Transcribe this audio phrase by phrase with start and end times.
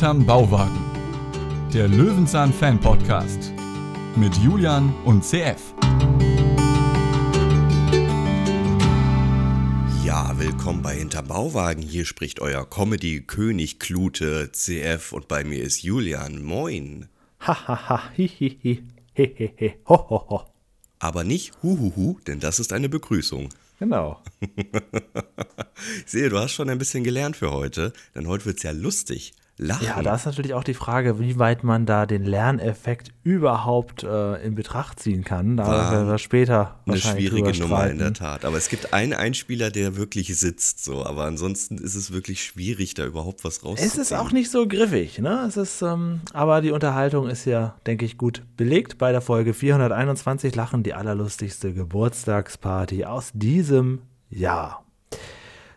[0.00, 0.80] Hinterm Bauwagen.
[1.74, 3.52] Der Löwenzahn Fan Podcast
[4.16, 5.74] mit Julian und CF.
[10.02, 11.82] Ja, willkommen bei Hinterm Bauwagen.
[11.82, 16.42] Hier spricht euer Comedy-König Klute CF und bei mir ist Julian.
[16.42, 17.10] Moin.
[17.40, 20.46] Hahaha, hihihi, hehehe, hohoho.
[20.98, 23.50] Aber nicht huhuhu, denn das ist eine Begrüßung.
[23.78, 24.22] Genau.
[24.40, 24.50] Ich
[26.06, 29.34] sehe, du hast schon ein bisschen gelernt für heute, denn heute wird es ja lustig.
[29.60, 29.86] Lachen.
[29.86, 34.42] Ja, da ist natürlich auch die Frage, wie weit man da den Lerneffekt überhaupt äh,
[34.42, 35.58] in Betracht ziehen kann.
[35.58, 38.14] Da War werden wir später eine schwierige Nummer in der.
[38.14, 38.44] Tat.
[38.44, 41.04] Aber es gibt einen Einspieler, der wirklich sitzt so.
[41.04, 43.86] Aber ansonsten ist es wirklich schwierig, da überhaupt was rauszuziehen.
[43.86, 45.44] Es ist auch nicht so griffig, ne?
[45.46, 48.96] Es ist, ähm, aber die Unterhaltung ist ja, denke ich, gut belegt.
[48.96, 54.00] Bei der Folge 421 Lachen die allerlustigste Geburtstagsparty aus diesem
[54.30, 54.84] Jahr.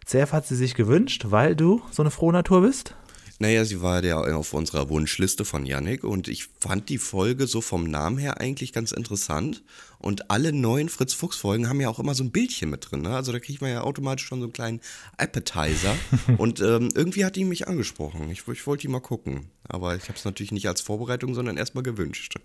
[0.06, 2.95] CF hat sie sich gewünscht, weil du so eine frohe Natur bist.
[3.44, 7.60] Naja, sie war ja auf unserer Wunschliste von Yannick und ich fand die Folge so
[7.60, 9.64] vom Namen her eigentlich ganz interessant.
[10.00, 13.02] Und alle neuen Fritz Fuchs Folgen haben ja auch immer so ein Bildchen mit drin.
[13.02, 13.14] Ne?
[13.14, 14.80] Also da kriegt man ja automatisch schon so einen kleinen
[15.18, 15.94] Appetizer.
[16.38, 18.30] und ähm, irgendwie hat die mich angesprochen.
[18.32, 19.50] Ich, ich wollte die mal gucken.
[19.68, 22.36] Aber ich habe es natürlich nicht als Vorbereitung, sondern erstmal gewünscht.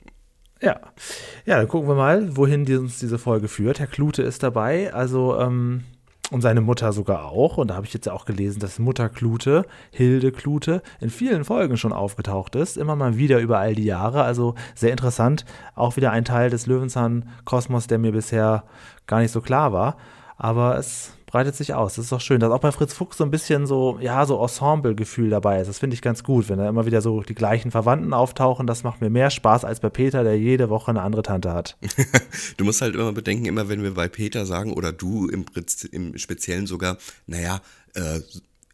[0.60, 0.80] Ja.
[1.46, 3.78] Ja, dann gucken wir mal, wohin die uns diese Folge führt.
[3.78, 5.84] Herr Klute ist dabei, also ähm,
[6.30, 7.56] und seine Mutter sogar auch.
[7.56, 11.76] Und da habe ich jetzt auch gelesen, dass Mutter Klute, Hilde Klute, in vielen Folgen
[11.76, 12.76] schon aufgetaucht ist.
[12.76, 14.22] Immer mal wieder über all die Jahre.
[14.22, 15.44] Also sehr interessant.
[15.74, 18.64] Auch wieder ein Teil des Löwenzahn-Kosmos, der mir bisher
[19.06, 19.96] gar nicht so klar war.
[20.38, 21.94] Aber es breitet sich aus.
[21.94, 24.40] Das ist doch schön, dass auch bei Fritz Fuchs so ein bisschen so, ja, so
[24.40, 25.66] Ensemble-Gefühl dabei ist.
[25.66, 28.66] Das finde ich ganz gut, wenn da immer wieder so die gleichen Verwandten auftauchen.
[28.66, 31.76] Das macht mir mehr Spaß als bei Peter, der jede Woche eine andere Tante hat.
[32.56, 35.44] Du musst halt immer bedenken, immer wenn wir bei Peter sagen oder du im,
[35.92, 37.60] im Speziellen sogar, naja,
[37.94, 38.20] äh,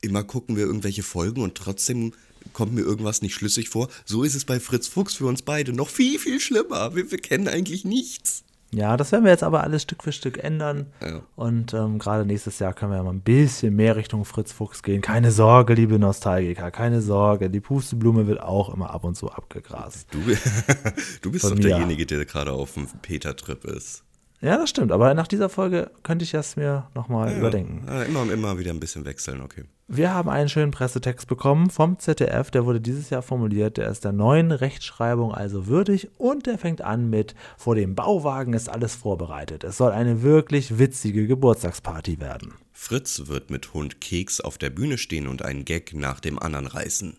[0.00, 2.12] immer gucken wir irgendwelche Folgen und trotzdem
[2.52, 3.88] kommt mir irgendwas nicht schlüssig vor.
[4.04, 6.94] So ist es bei Fritz Fuchs für uns beide noch viel, viel schlimmer.
[6.94, 8.44] Wir, wir kennen eigentlich nichts.
[8.74, 10.86] Ja, das werden wir jetzt aber alles Stück für Stück ändern.
[11.00, 11.20] Ja.
[11.36, 14.82] Und ähm, gerade nächstes Jahr können wir ja mal ein bisschen mehr Richtung Fritz Fuchs
[14.82, 15.00] gehen.
[15.00, 17.50] Keine Sorge, liebe Nostalgiker, keine Sorge.
[17.50, 20.08] Die Pusteblume wird auch immer ab und zu abgegrast.
[20.10, 20.18] Du,
[21.22, 24.02] du bist Von doch derjenige, der gerade auf dem Peter-Trip ist.
[24.44, 24.92] Ja, das stimmt.
[24.92, 27.84] Aber nach dieser Folge könnte ich das mir nochmal überdenken.
[27.86, 29.64] Ja, immer, immer wieder ein bisschen wechseln, okay.
[29.88, 34.04] Wir haben einen schönen Pressetext bekommen vom ZDF, der wurde dieses Jahr formuliert, der ist
[34.04, 38.94] der neuen Rechtschreibung also würdig und der fängt an mit Vor dem Bauwagen ist alles
[38.94, 39.64] vorbereitet.
[39.64, 42.52] Es soll eine wirklich witzige Geburtstagsparty werden.
[42.72, 46.66] Fritz wird mit Hund Keks auf der Bühne stehen und einen Gag nach dem anderen
[46.66, 47.16] reißen.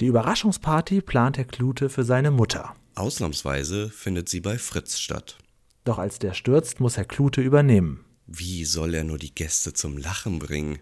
[0.00, 2.74] Die Überraschungsparty plant Herr Klute für seine Mutter.
[2.96, 5.36] Ausnahmsweise findet sie bei Fritz statt.
[5.84, 8.04] Doch als der stürzt, muss Herr Klute übernehmen.
[8.26, 10.78] Wie soll er nur die Gäste zum Lachen bringen?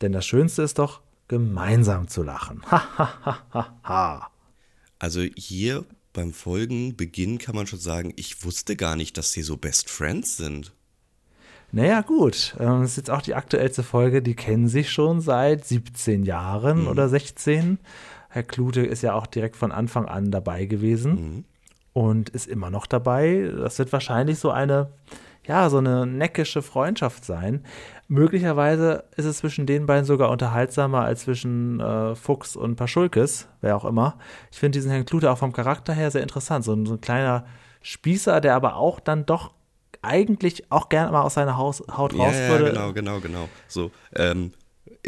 [0.00, 2.62] Denn das Schönste ist doch, gemeinsam zu lachen.
[2.70, 4.30] Ha, ha, ha, ha, ha.
[4.98, 9.56] Also hier beim Folgenbeginn kann man schon sagen, ich wusste gar nicht, dass sie so
[9.56, 10.72] Best Friends sind.
[11.70, 12.56] Naja, gut.
[12.58, 14.22] ähm, Das ist jetzt auch die aktuellste Folge.
[14.22, 17.78] Die kennen sich schon seit 17 Jahren oder 16.
[18.30, 21.44] Herr Klute ist ja auch direkt von Anfang an dabei gewesen
[21.98, 23.50] und ist immer noch dabei.
[23.56, 24.90] Das wird wahrscheinlich so eine,
[25.44, 27.64] ja, so eine neckische Freundschaft sein.
[28.06, 33.74] Möglicherweise ist es zwischen den beiden sogar unterhaltsamer als zwischen äh, Fuchs und Paschulkes, wer
[33.74, 34.16] auch immer.
[34.52, 36.64] Ich finde diesen Herrn Klute auch vom Charakter her sehr interessant.
[36.64, 37.46] So ein, so ein kleiner
[37.82, 39.50] Spießer, der aber auch dann doch
[40.00, 42.64] eigentlich auch gerne mal aus seiner Haus, Haut raus ja, ja, würde.
[42.66, 43.48] genau, genau, genau.
[43.66, 44.52] So, ähm,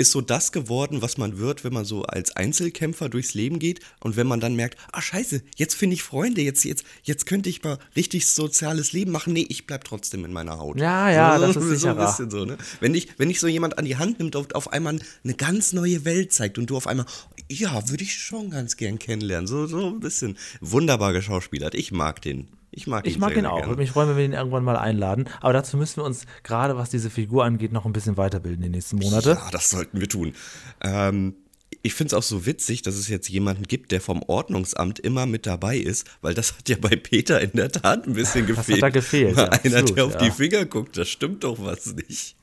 [0.00, 3.80] ist so das geworden, was man wird, wenn man so als Einzelkämpfer durchs Leben geht
[4.00, 7.50] und wenn man dann merkt, ah scheiße, jetzt finde ich Freunde, jetzt, jetzt, jetzt könnte
[7.50, 9.34] ich mal richtig soziales Leben machen.
[9.34, 10.80] Nee, ich bleib trotzdem in meiner Haut.
[10.80, 12.56] Ja, ja, so, das so, ist so ein bisschen so, ne?
[12.80, 15.74] Wenn dich, wenn dich so jemand an die Hand nimmt und auf einmal eine ganz
[15.74, 17.04] neue Welt zeigt und du auf einmal,
[17.50, 19.46] ja, würde ich schon ganz gern kennenlernen.
[19.46, 21.74] So, so ein bisschen wunderbar geschauspielert.
[21.74, 22.48] Ich mag den.
[22.72, 23.66] Ich mag ihn Ich mag ihn auch.
[23.66, 25.28] Würde mich freuen, wenn wir ihn irgendwann mal einladen.
[25.40, 28.68] Aber dazu müssen wir uns, gerade was diese Figur angeht, noch ein bisschen weiterbilden die
[28.68, 29.30] nächsten Monate.
[29.30, 30.34] Ja, das sollten wir tun.
[30.80, 31.34] Ähm,
[31.82, 35.26] ich finde es auch so witzig, dass es jetzt jemanden gibt, der vom Ordnungsamt immer
[35.26, 38.58] mit dabei ist, weil das hat ja bei Peter in der Tat ein bisschen Das
[38.58, 38.82] hat gefehlt.
[38.82, 40.18] da gefehlt, ja, einer, absolut, der auf ja.
[40.18, 42.36] die Finger guckt, das stimmt doch was nicht.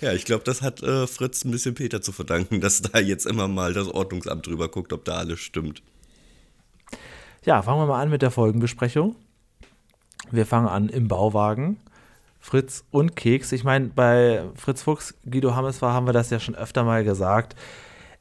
[0.00, 3.26] Ja, ich glaube, das hat äh, Fritz ein bisschen Peter zu verdanken, dass da jetzt
[3.26, 5.82] immer mal das Ordnungsamt drüber guckt, ob da alles stimmt.
[7.44, 9.16] Ja, fangen wir mal an mit der Folgenbesprechung.
[10.32, 11.76] Wir fangen an im Bauwagen.
[12.40, 13.52] Fritz und Keks.
[13.52, 17.04] Ich meine, bei Fritz Fuchs, Guido Hammes war, haben wir das ja schon öfter mal
[17.04, 17.54] gesagt.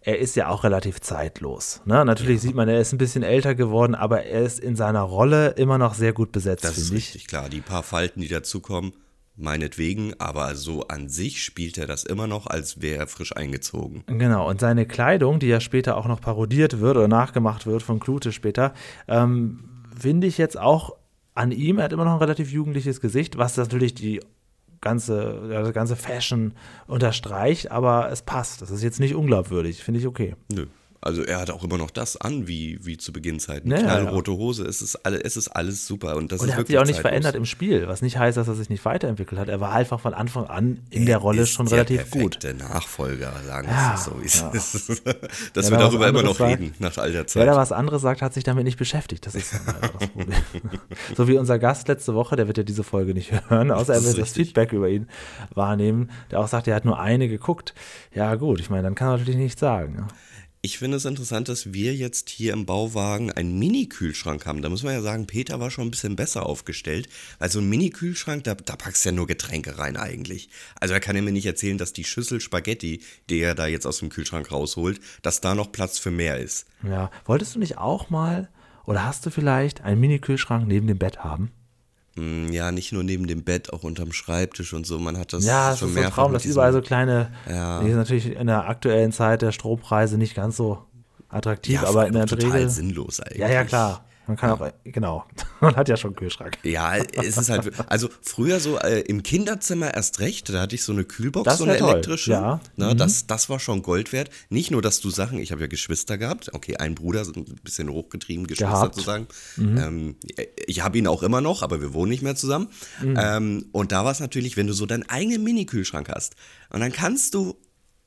[0.04, 1.81] Er ist ja auch relativ zeitlos.
[1.86, 2.04] Ne?
[2.06, 5.50] Natürlich sieht man, er ist ein bisschen älter geworden, aber er ist in seiner Rolle
[5.50, 7.06] immer noch sehr gut besetzt, Das ist finde ich.
[7.06, 7.50] richtig klar.
[7.50, 8.94] Die paar Falten, die dazukommen,
[9.36, 14.04] meinetwegen, aber so an sich spielt er das immer noch, als wäre er frisch eingezogen.
[14.08, 18.00] Genau, und seine Kleidung, die ja später auch noch parodiert wird oder nachgemacht wird von
[18.00, 18.74] Klute später,
[19.08, 19.63] ähm,
[20.00, 20.96] finde ich jetzt auch
[21.33, 24.19] an ihm, er hat immer noch ein relativ jugendliches Gesicht, was natürlich die
[24.81, 26.54] ganze, das ganze Fashion
[26.88, 28.62] unterstreicht, aber es passt.
[28.62, 30.36] Das ist jetzt nicht unglaubwürdig, finde ich okay.
[30.51, 30.66] Nö.
[31.03, 33.71] Also er hat auch immer noch das an, wie, wie zu Beginnzeiten.
[33.71, 36.15] Ja, ja, Knallrote Hose, es ist, alle, es ist alles super.
[36.15, 37.09] Und, das Und ist er hat sich auch nicht zeitlos.
[37.09, 39.50] verändert im Spiel, was nicht heißt, dass er sich nicht weiterentwickelt hat.
[39.50, 42.39] Er war einfach von Anfang an in der Er Rolle ist schon der relativ gut.
[42.39, 44.50] perfekte Nachfolger, sagen wir Ja, es so, wie es ja.
[44.53, 44.89] ist.
[45.56, 47.48] Dass Wer wir da darüber immer noch sagt- reden, nach all der Wer Zeit.
[47.48, 49.25] da was anderes sagt, hat sich damit nicht beschäftigt.
[49.25, 50.38] Das ist leider das Problem.
[51.18, 54.03] so wie unser Gast letzte Woche, der wird ja diese Folge nicht hören, außer er
[54.03, 54.33] wird das.
[54.33, 55.07] Feedback über ihn
[55.53, 57.74] wahrnehmen, der auch sagt, er hat nur eine geguckt.
[58.13, 60.06] Ja, gut, ich meine, dann kann er natürlich nichts sagen.
[60.63, 64.62] Ich finde es interessant, dass wir jetzt hier im Bauwagen einen Mini-Kühlschrank haben.
[64.62, 67.10] Da muss man ja sagen, Peter war schon ein bisschen besser aufgestellt,
[67.40, 70.50] weil so ein Mini-Kühlschrank, da, da packst du ja nur Getränke rein eigentlich.
[70.80, 73.88] Also er kann ja mir nicht erzählen, dass die Schüssel Spaghetti, die er da jetzt
[73.88, 76.68] aus dem Kühlschrank rausholt, dass da noch Platz für mehr ist.
[76.84, 78.48] Ja, wolltest du nicht auch mal
[78.86, 81.52] oder hast du vielleicht einen Mini-Kühlschrank neben dem Bett haben?
[82.22, 85.00] Hm, Ja, nicht nur neben dem Bett, auch unterm Schreibtisch und so.
[85.00, 87.82] Man hat das ja, schon ist so ein Traum, dass überall so kleine, Ja.
[87.82, 90.80] die ist natürlich in der aktuellen Zeit der Strompreise nicht ganz so
[91.30, 92.70] attraktiv, ja, aber in der total Regel.
[92.70, 93.40] sinnlos eigentlich.
[93.40, 94.06] Ja, ja, klar.
[94.28, 95.26] Man kann auch, genau.
[95.62, 96.58] Man hat ja schon einen Kühlschrank.
[96.64, 100.84] Ja, es ist halt, also früher so äh, im Kinderzimmer erst recht, da hatte ich
[100.84, 102.32] so eine Kühlbox, Das so eine toll, elektrische.
[102.32, 102.62] ja.
[102.78, 102.86] Mhm.
[102.86, 104.30] Ne, das, das war schon Gold wert.
[104.50, 107.90] Nicht nur, dass du Sachen, ich habe ja Geschwister gehabt, okay, ein Bruder, ein bisschen
[107.90, 108.96] hochgetrieben, Geschwister Gehabt.
[108.96, 109.28] zu sagen.
[109.58, 109.78] Mhm.
[109.78, 110.16] Ähm,
[110.68, 112.70] ich habe ihn auch immer noch, aber wir wohnen nicht mehr zusammen.
[113.02, 113.18] Mhm.
[113.20, 116.36] Ähm, und da war es natürlich, wenn du so deinen eigenen Mini-Kühlschrank hast
[116.70, 117.58] und dann kannst du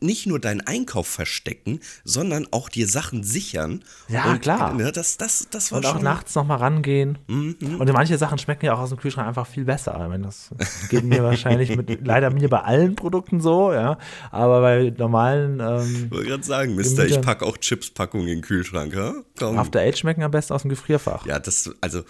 [0.04, 3.82] nicht nur deinen Einkauf verstecken, sondern auch dir Sachen sichern.
[4.08, 4.74] Ja, und, klar.
[4.74, 7.18] Ne, das, das, das war Und auch schon nachts nochmal rangehen.
[7.26, 7.56] Mhm.
[7.78, 9.92] Und manche Sachen schmecken ja auch aus dem Kühlschrank einfach viel besser.
[9.94, 10.50] Ich meine, das
[10.90, 13.98] geht mir wahrscheinlich mit, leider mir bei allen Produkten so, ja.
[14.30, 18.42] Aber bei normalen ähm, Ich wollte gerade sagen, Mister, ich packe auch Chips-Packungen in den
[18.42, 19.14] Kühlschrank, ha?
[19.38, 19.58] Komm.
[19.58, 21.26] After Eight schmecken am besten aus dem Gefrierfach.
[21.26, 22.02] Ja, das, also,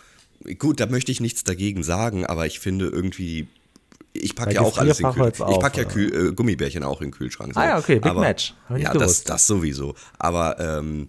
[0.59, 3.49] gut, da möchte ich nichts dagegen sagen, aber ich finde irgendwie,
[4.15, 5.51] ich packe ja auch alles in Kühlschrank.
[5.51, 5.89] Ich packe ja?
[5.89, 7.53] Kühl, äh, Gummibärchen auch in den Kühlschrank.
[7.55, 7.61] So.
[7.61, 8.55] Ah ja, okay, Big aber, Match.
[8.75, 9.95] Ich ja, das, das sowieso.
[10.19, 11.09] Aber, ähm,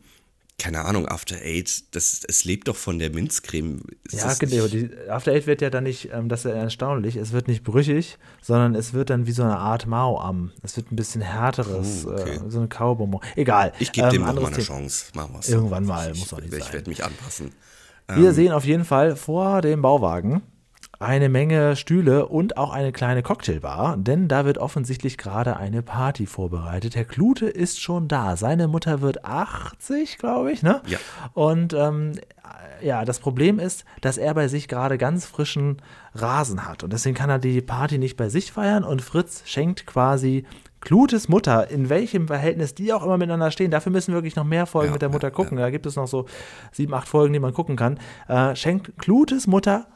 [0.57, 3.81] keine Ahnung, After Eight, das, es lebt doch von der Minzcreme.
[4.05, 4.67] Ist Ja, genau.
[4.67, 7.63] Die After Eight wird ja dann nicht, ähm, das ist ja erstaunlich, es wird nicht
[7.63, 10.51] brüchig, sondern es wird dann wie so eine Art Mao-Am.
[10.63, 12.35] Es wird ein bisschen härteres, Oh, okay.
[12.35, 13.19] äh, so eine Kaubonbon.
[13.35, 13.73] Egal.
[13.79, 14.57] Ich gebe ähm, dem noch mal eine.
[14.63, 15.07] Chance.
[15.13, 15.49] Machen wir's.
[15.49, 16.73] Irgendwann mal, Ich, muss doch nicht Ich sein.
[16.73, 17.51] werde mich anpassen.
[18.07, 20.41] Wir sehen auf jeden Fall vor dem Bauwagen
[20.99, 26.25] eine Menge Stühle und auch eine kleine Cocktailbar, denn da wird offensichtlich gerade eine Party
[26.25, 26.95] vorbereitet.
[26.95, 28.37] Herr Klute ist schon da.
[28.37, 30.81] Seine Mutter wird 80, glaube ich, ne?
[30.87, 30.97] Ja.
[31.33, 32.13] Und ähm,
[32.81, 35.81] ja, das Problem ist, dass er bei sich gerade ganz frischen
[36.13, 39.85] Rasen hat und deswegen kann er die Party nicht bei sich feiern und Fritz schenkt
[39.85, 40.45] quasi
[40.81, 44.43] Klutes Mutter, in welchem Verhältnis die auch immer miteinander stehen, dafür müssen wir wirklich noch
[44.43, 45.57] mehr Folgen Ja, mit der Mutter ja, gucken.
[45.57, 46.27] Da gibt es noch so
[46.71, 47.99] sieben, acht Folgen, die man gucken kann.
[48.27, 49.87] Äh, schenkt Klutes Mutter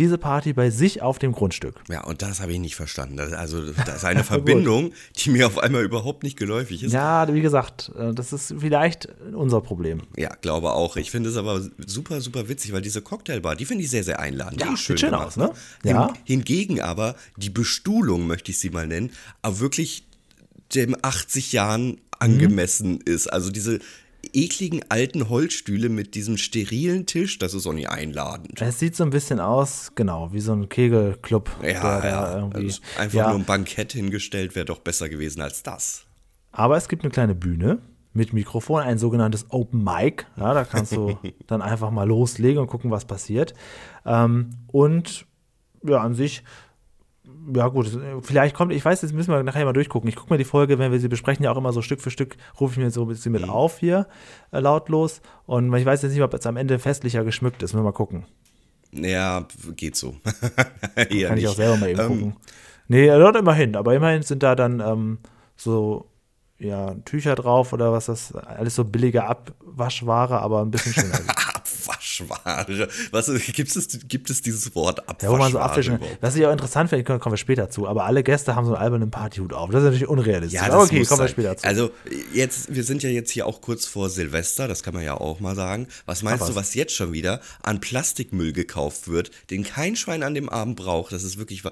[0.00, 1.76] diese Party bei sich auf dem Grundstück.
[1.88, 3.18] Ja, und das habe ich nicht verstanden.
[3.18, 6.92] Das, also, das ist eine Verbindung, die mir auf einmal überhaupt nicht geläufig ist.
[6.92, 10.02] Ja, wie gesagt, äh, das ist vielleicht unser Problem.
[10.16, 10.96] Ja, glaube auch.
[10.96, 14.18] Ich finde es aber super, super witzig, weil diese Cocktailbar, die finde ich sehr, sehr
[14.18, 14.60] einladend.
[14.60, 15.52] Ja, die ist sieht schön gemacht, aus, ne?
[15.82, 16.12] Hin, Ja.
[16.24, 20.04] Hingegen aber die Bestuhlung, möchte ich sie mal nennen, aber wirklich
[20.74, 23.26] dem 80 Jahren angemessen ist.
[23.26, 23.80] Also diese
[24.34, 28.60] ekligen alten Holzstühle mit diesem sterilen Tisch, das ist auch nicht einladend.
[28.60, 31.50] Es sieht so ein bisschen aus, genau, wie so ein Kegelclub.
[31.62, 32.36] Ja, ja.
[32.38, 33.28] irgendwie- Also einfach ja.
[33.30, 36.04] nur ein Bankett hingestellt wäre doch besser gewesen als das.
[36.52, 37.78] Aber es gibt eine kleine Bühne
[38.12, 40.26] mit Mikrofon, ein sogenanntes Open Mic.
[40.36, 43.54] Ja, da kannst du dann einfach mal loslegen und gucken, was passiert.
[44.04, 45.26] Ähm, und
[45.84, 46.42] ja, an sich,
[47.54, 47.90] ja gut,
[48.22, 50.08] vielleicht kommt, ich weiß, jetzt müssen wir nachher mal durchgucken.
[50.08, 52.10] Ich gucke mir die Folge, wenn wir sie besprechen, ja auch immer so Stück für
[52.10, 54.06] Stück, rufe ich mir so ein bisschen mit auf hier,
[54.52, 55.20] äh, lautlos.
[55.46, 57.72] Und ich weiß jetzt nicht, ob es am Ende festlicher geschmückt ist.
[57.72, 58.24] Müssen wir mal gucken.
[58.92, 60.16] Ja, geht so.
[60.96, 61.48] Eher Kann ich nicht.
[61.48, 62.36] auch selber mal eben Ähm, gucken.
[62.88, 65.18] Nee, dort immerhin, aber immerhin sind da dann ähm,
[65.56, 66.06] so
[66.58, 71.18] ja, Tücher drauf oder was das, alles so billige Abwaschware, aber ein bisschen schöner.
[72.28, 72.88] Abwaschware.
[73.10, 75.32] Was gibt es, gibt es dieses Wort Ja, Abwaschware?
[75.32, 76.08] wo man so abwischen kann.
[76.20, 78.82] Was ich auch interessant finde, kommen wir später zu, aber alle Gäste haben so einen
[78.82, 79.70] albernen Partyhut auf.
[79.70, 80.60] Das ist natürlich unrealistisch.
[80.60, 81.66] Ja, das aber okay, kommen wir später zu.
[81.66, 81.90] Also
[82.32, 85.40] jetzt, wir sind ja jetzt hier auch kurz vor Silvester, das kann man ja auch
[85.40, 85.86] mal sagen.
[86.06, 86.48] Was meinst was?
[86.50, 90.76] du, was jetzt schon wieder an Plastikmüll gekauft wird, den kein Schwein an dem Abend
[90.76, 91.12] braucht?
[91.12, 91.62] Das ist wirklich,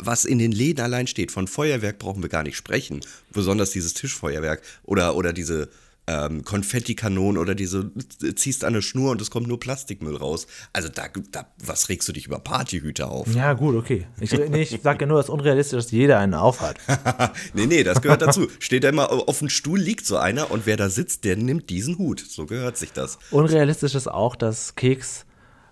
[0.00, 1.32] was in den Läden allein steht.
[1.32, 3.00] Von Feuerwerk brauchen wir gar nicht sprechen.
[3.32, 5.68] Besonders dieses Tischfeuerwerk oder, oder diese
[6.06, 7.92] ähm, Konfettikanonen oder diese,
[8.34, 10.46] ziehst an eine Schnur und es kommt nur Plastikmüll raus.
[10.72, 13.32] Also da, da was regst du dich über Partyhüter auf?
[13.34, 14.06] Ja, gut, okay.
[14.20, 16.76] Ich, nee, ich sage ja nur, es ist unrealistisch, dass jeder einen aufhat.
[17.54, 18.48] nee, nee, das gehört dazu.
[18.58, 21.70] Steht da immer auf dem Stuhl, liegt so einer und wer da sitzt, der nimmt
[21.70, 22.20] diesen Hut.
[22.20, 23.18] So gehört sich das.
[23.30, 25.24] Unrealistisch ist auch, dass Keks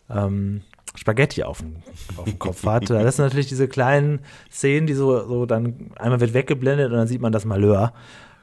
[0.08, 0.62] ähm,
[0.94, 1.76] Spaghetti auf dem,
[2.16, 2.88] auf dem Kopf hat.
[2.88, 4.20] Das sind natürlich diese kleinen
[4.50, 7.92] Szenen, die so, so dann einmal wird weggeblendet und dann sieht man das Malheur.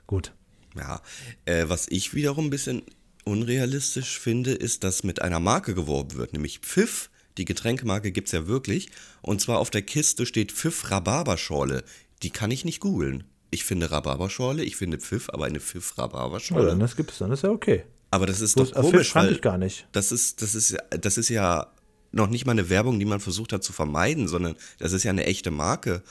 [0.05, 0.33] Gut.
[0.77, 1.01] Ja,
[1.45, 2.83] äh, was ich wiederum ein bisschen
[3.23, 7.09] unrealistisch finde, ist, dass mit einer Marke geworben wird, nämlich Pfiff.
[7.37, 8.89] Die Getränkemarke gibt es ja wirklich.
[9.21, 11.83] Und zwar auf der Kiste steht Pfiff Rhabarberschorle.
[12.23, 13.25] Die kann ich nicht googeln.
[13.51, 16.63] Ich finde Rhabarberschorle, ich finde Pfiff, aber eine Pfiff Rhabarberschorle.
[16.63, 17.83] Ja, dann das gibt es, dann ist ja okay.
[18.09, 19.87] Aber das ist Bloß, doch komisch, Pfiff weil ich gar nicht.
[19.91, 21.71] Das ist, das ist, das ist ja
[22.11, 25.11] noch nicht mal eine Werbung, die man versucht hat zu vermeiden, sondern das ist ja
[25.11, 26.01] eine echte Marke.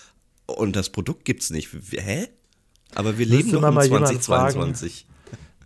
[0.47, 1.71] Und das Produkt gibt's nicht.
[1.93, 2.29] Hä?
[2.97, 5.07] Aber wir leben noch jemanden 2022.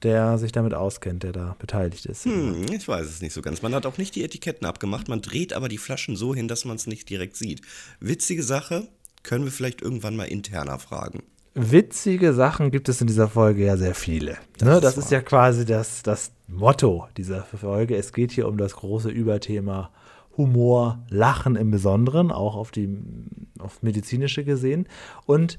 [0.03, 2.25] Der sich damit auskennt, der da beteiligt ist.
[2.25, 3.61] Hm, ich weiß es nicht so ganz.
[3.61, 6.65] Man hat auch nicht die Etiketten abgemacht, man dreht aber die Flaschen so hin, dass
[6.65, 7.61] man es nicht direkt sieht.
[8.01, 8.89] Witzige Sache,
[9.23, 11.23] können wir vielleicht irgendwann mal interner fragen.
[11.55, 14.39] Witzige Sachen gibt es in dieser Folge ja sehr viele.
[14.59, 17.97] Das, ne, ist das ist ja quasi das, das Motto dieser Folge.
[17.97, 19.91] Es geht hier um das große Überthema
[20.37, 22.89] Humor, Lachen im Besonderen, auch auf die
[23.59, 24.89] auf medizinische gesehen.
[25.27, 25.59] Und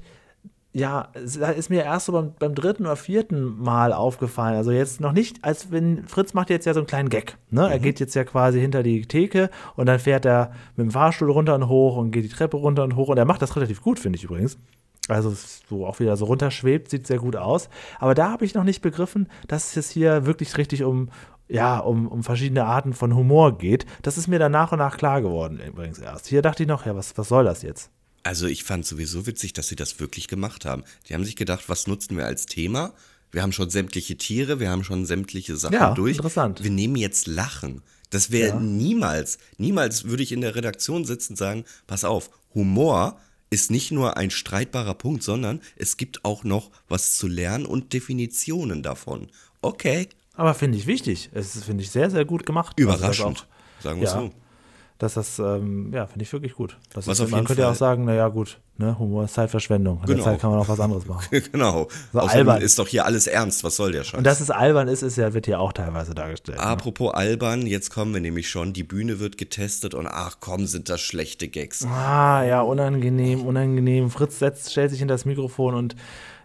[0.74, 4.56] ja, ist mir erst so beim, beim dritten oder vierten Mal aufgefallen.
[4.56, 7.36] Also jetzt noch nicht, als wenn Fritz macht jetzt ja so einen kleinen Gag.
[7.50, 7.70] Ne?
[7.70, 11.30] Er geht jetzt ja quasi hinter die Theke und dann fährt er mit dem Fahrstuhl
[11.30, 13.08] runter und hoch und geht die Treppe runter und hoch.
[13.08, 14.56] Und er macht das relativ gut, finde ich übrigens.
[15.08, 15.34] Also
[15.68, 17.68] so auch wieder so runterschwebt, sieht sehr gut aus.
[17.98, 21.10] Aber da habe ich noch nicht begriffen, dass es hier wirklich richtig um,
[21.48, 23.84] ja, um, um verschiedene Arten von Humor geht.
[24.00, 26.28] Das ist mir dann nach und nach klar geworden, übrigens erst.
[26.28, 27.90] Hier dachte ich noch, ja, was, was soll das jetzt?
[28.22, 30.84] Also ich fand sowieso witzig, dass sie das wirklich gemacht haben.
[31.08, 32.92] Die haben sich gedacht, was nutzen wir als Thema?
[33.32, 36.16] Wir haben schon sämtliche Tiere, wir haben schon sämtliche Sachen Ja, durch.
[36.16, 36.62] interessant.
[36.62, 37.82] Wir nehmen jetzt Lachen.
[38.10, 38.60] Das wäre Ja.
[38.60, 43.90] niemals, niemals würde ich in der Redaktion sitzen und sagen, pass auf, Humor ist nicht
[43.90, 49.28] nur ein streitbarer Punkt, sondern es gibt auch noch was zu lernen und Definitionen davon.
[49.62, 51.30] Okay, Aber finde ich wichtig.
[51.32, 52.76] Es finde ich, sehr, sehr gut gemacht.
[52.78, 53.46] Also überraschend,
[53.78, 54.14] auch- sagen wir ja.
[54.14, 54.32] so.
[55.02, 56.76] Dass das, ähm, ja, finde ich wirklich gut.
[56.94, 59.98] Das Was ist, man könnte ja auch sagen, naja, gut, ne, Humor ist Zeitverschwendung.
[60.00, 60.14] In Genau.
[60.16, 61.26] der Zeit kann man auch was anderes machen.
[61.52, 61.88] genau.
[62.12, 62.62] So Außerdem albern.
[62.62, 64.18] ist doch hier alles ernst, was soll der Scheiß?
[64.18, 66.58] Und dass es albern ist, ist ja, wird ja auch teilweise dargestellt.
[66.58, 66.64] ne?
[66.64, 68.72] Apropos albern, jetzt kommen wir nämlich schon.
[68.72, 71.84] Die Bühne wird getestet und ach komm, sind das schlechte Gags.
[71.86, 74.08] Ah, ja, unangenehm, unangenehm.
[74.10, 75.96] Fritz setzt, stellt sich hinter das Mikrofon und,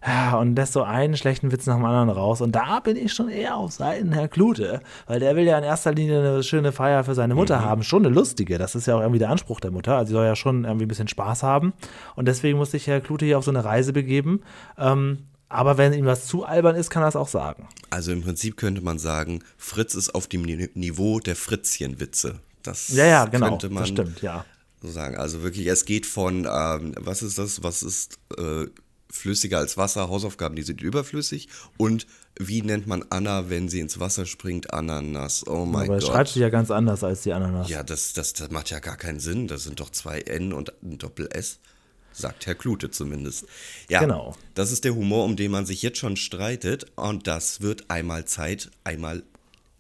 [0.08, 2.42] ja, und lässt so einen schlechten Witz nach dem anderen raus.
[2.42, 5.64] Und da bin ich schon eher auf Seiten Herr Klute, weil der will ja in
[5.64, 7.84] erster Linie eine schöne Feier für seine Mutter haben.
[7.84, 8.58] Schon eine lustige.
[8.58, 9.96] Das ist ja auch irgendwie der Anspruch der Mutter.
[9.98, 11.74] Also sie soll ja schon irgendwie ein bisschen Spaß haben.
[12.16, 14.42] Und deswegen musste sich Herr Klute hier auf so eine Reise begeben.
[14.78, 17.68] Ähm, aber wenn ihm was zu albern ist, kann er es auch sagen.
[17.90, 22.36] Also im Prinzip könnte man sagen, Fritz ist auf dem Ni- Niveau der Fritzchenwitze.
[22.64, 23.50] Das Ja, ja, genau.
[23.50, 24.44] könnte man Das stimmt, ja.
[24.82, 25.16] so sagen.
[25.16, 28.66] Also wirklich, es geht von, ähm, was ist das, was ist äh,
[29.10, 31.48] flüssiger als Wasser, Hausaufgaben, die sind überflüssig
[31.78, 32.08] und
[32.40, 34.74] wie nennt man Anna, wenn sie ins Wasser springt?
[34.74, 35.46] Ananas.
[35.48, 36.08] Oh mein Aber Gott.
[36.08, 37.68] schreibt sich ja ganz anders als die Ananas.
[37.70, 39.48] Ja, das, das, das macht ja gar keinen Sinn.
[39.48, 41.60] Das sind doch zwei N und ein Doppel-S.
[42.14, 43.46] Sagt Herr Klute zumindest.
[43.90, 44.36] Ja, Genau.
[44.56, 46.86] das ist der Humor, um den man sich jetzt schon streitet.
[46.96, 49.24] Und das wird einmal Zeit, einmal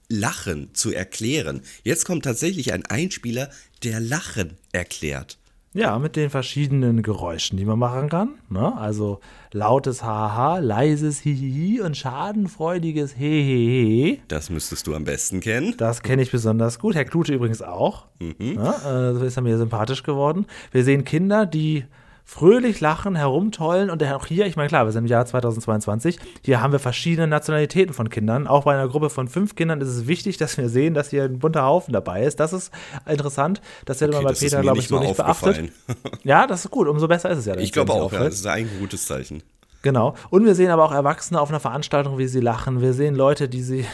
[0.10, 1.62] Lachen zu erklären.
[1.84, 3.52] Jetzt kommt tatsächlich ein Einspieler,
[3.84, 5.38] der Lachen erklärt.
[5.74, 8.36] Ja, mit den verschiedenen Geräuschen, die man machen kann.
[8.50, 8.76] Ne?
[8.78, 9.20] Also
[9.52, 14.20] lautes Haha, leises Hihihi und schadenfreudiges Hehehe.
[14.28, 15.76] Das müsstest du am besten kennen.
[15.78, 16.96] Das kenne ich besonders gut.
[16.96, 18.06] Herr Klute übrigens auch.
[18.20, 18.34] Ne?
[18.40, 20.48] Äh, so ist er mir sympathisch geworden.
[20.72, 21.86] Wir sehen Kinder, die
[22.30, 26.62] fröhlich lachen, herumtollen und auch hier, ich meine, klar, wir sind im Jahr 2022, hier
[26.62, 28.48] haben wir verschiedene Nationalitäten von Kindern.
[28.48, 31.24] Auch bei einer Gruppe von fünf Kindern ist es wichtig, dass wir sehen, dass hier
[31.24, 32.42] ein bunter Haufen dabei ist.
[32.42, 32.72] Das ist
[33.08, 33.62] interessant.
[33.86, 35.72] Das wird Okay, immer bei Peter, glaube ich, so nicht beachtet.
[36.24, 36.88] Ja, das ist gut.
[36.90, 37.56] Umso besser ist es ja.
[37.56, 38.20] Ich glaube auch, ja.
[38.26, 39.42] Das ist ein gutes Zeichen.
[39.82, 40.16] Genau.
[40.30, 42.82] Und wir sehen aber auch Erwachsene auf einer Veranstaltung, wie sie lachen.
[42.82, 43.86] Wir sehen Leute, die sie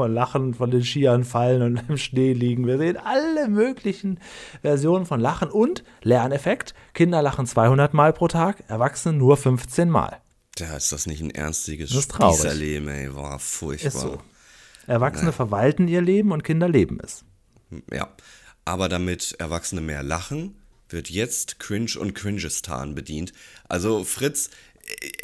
[0.00, 2.66] vor Lachen von den Skiern fallen und im Schnee liegen.
[2.66, 4.18] Wir sehen alle möglichen
[4.62, 6.72] Versionen von Lachen und Lerneffekt.
[6.94, 10.16] Kinder lachen 200 Mal pro Tag, Erwachsene nur 15 Mal.
[10.56, 11.90] Da ist das nicht ein ernstiges.
[11.90, 13.14] Spießerleben, ey.
[13.14, 13.88] War furchtbar.
[13.88, 14.18] Ist so.
[14.86, 17.22] Erwachsene verwalten ihr Leben und Kinder leben es.
[17.92, 18.08] Ja,
[18.64, 20.56] aber damit Erwachsene mehr lachen,
[20.88, 23.34] wird jetzt Cringe und Cringestan bedient.
[23.68, 24.48] Also Fritz,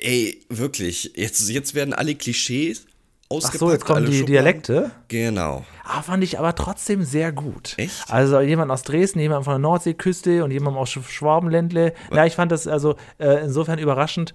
[0.00, 2.84] ey, wirklich, jetzt, jetzt werden alle Klischees
[3.28, 3.58] Ach ausgepackt.
[3.58, 4.26] so, jetzt kommen die Schubladen.
[4.26, 4.90] Dialekte.
[5.08, 5.64] Genau.
[5.88, 7.74] Ah, fand ich aber trotzdem sehr gut.
[7.76, 8.10] Echt?
[8.10, 11.92] Also jemand aus Dresden, jemand von der Nordseeküste und jemand aus Sch- Schwabenländle.
[12.12, 14.34] Ja, ich fand das also äh, insofern überraschend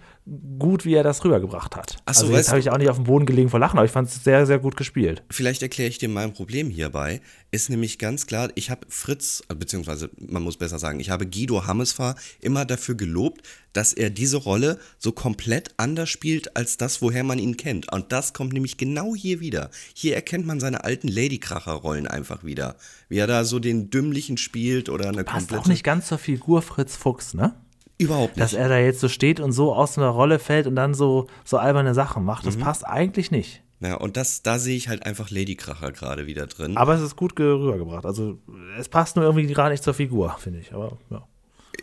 [0.59, 1.97] gut, wie er das rübergebracht hat.
[2.05, 3.85] Ach so, also jetzt habe ich auch nicht auf dem Boden gelegen vor Lachen, aber
[3.85, 5.23] ich fand es sehr, sehr gut gespielt.
[5.29, 7.21] Vielleicht erkläre ich dir mein Problem hierbei.
[7.53, 11.67] Ist nämlich ganz klar, ich habe Fritz, beziehungsweise man muss besser sagen, ich habe Guido
[11.67, 13.41] Hammesfahr immer dafür gelobt,
[13.73, 17.91] dass er diese Rolle so komplett anders spielt als das, woher man ihn kennt.
[17.91, 19.69] Und das kommt nämlich genau hier wieder.
[19.93, 21.07] Hier erkennt man seine alten
[21.41, 22.75] Ladykracher-Rollen einfach wieder.
[23.09, 25.61] Wie er da so den Dümmlichen spielt oder eine Passt komplette.
[25.63, 27.53] auch nicht ganz zur Figur Fritz Fuchs, ne?
[27.97, 28.61] Überhaupt Dass nicht.
[28.61, 31.57] er da jetzt so steht und so aus einer Rolle fällt und dann so, so
[31.57, 32.43] alberne Sachen macht.
[32.43, 32.47] Mhm.
[32.49, 33.61] Das passt eigentlich nicht.
[33.79, 36.77] Ja, und das, da sehe ich halt einfach Ladykracher gerade wieder drin.
[36.77, 38.05] Aber es ist gut ge- rübergebracht.
[38.05, 38.37] Also
[38.77, 40.73] es passt nur irgendwie gerade nicht zur Figur, finde ich.
[40.73, 41.27] Aber ja.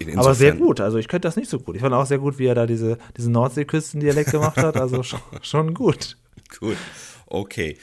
[0.00, 0.80] Insofern- Aber sehr gut.
[0.80, 1.74] Also ich könnte das nicht so gut.
[1.74, 4.76] Ich fand auch sehr gut, wie er da diese, diesen Nordseeküstendialekt gemacht hat.
[4.76, 6.16] Also schon, schon gut.
[6.60, 6.76] Gut,
[7.26, 7.76] okay.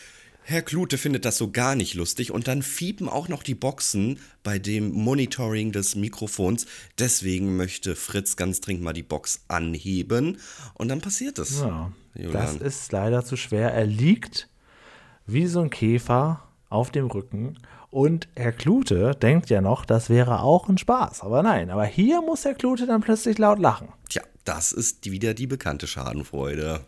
[0.47, 4.19] Herr Klute findet das so gar nicht lustig und dann fiepen auch noch die Boxen
[4.43, 6.67] bei dem Monitoring des Mikrofons.
[6.99, 10.37] Deswegen möchte Fritz ganz dringend mal die Box anheben
[10.75, 11.61] und dann passiert es.
[11.61, 13.73] Ja, das ist leider zu schwer.
[13.73, 14.47] Er liegt
[15.25, 17.57] wie so ein Käfer auf dem Rücken.
[17.89, 21.21] Und Herr Klute denkt ja noch, das wäre auch ein Spaß.
[21.21, 23.87] Aber nein, aber hier muss Herr Klute dann plötzlich laut lachen.
[24.09, 26.81] Tja, das ist wieder die bekannte Schadenfreude.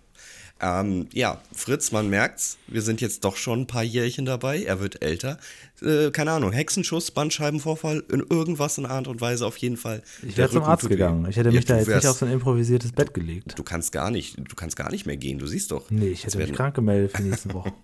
[0.59, 4.79] Ähm, ja, Fritz, man merkt's, wir sind jetzt doch schon ein paar Jährchen dabei, er
[4.79, 5.37] wird älter.
[5.83, 10.01] Äh, keine Ahnung, Hexenschuss, Bandscheibenvorfall, in irgendwas in Art und Weise auf jeden Fall.
[10.27, 11.27] Ich wäre zum Arzt gegangen.
[11.29, 13.53] Ich hätte Ja, mich da du jetzt nicht wärst- auf so ein improvisiertes Bett gelegt.
[13.55, 15.91] Du kannst gar nicht, du kannst gar nicht mehr gehen, du siehst doch.
[15.91, 17.71] Nee, ich hätte mich krank gemeldet für die nächsten Wochen.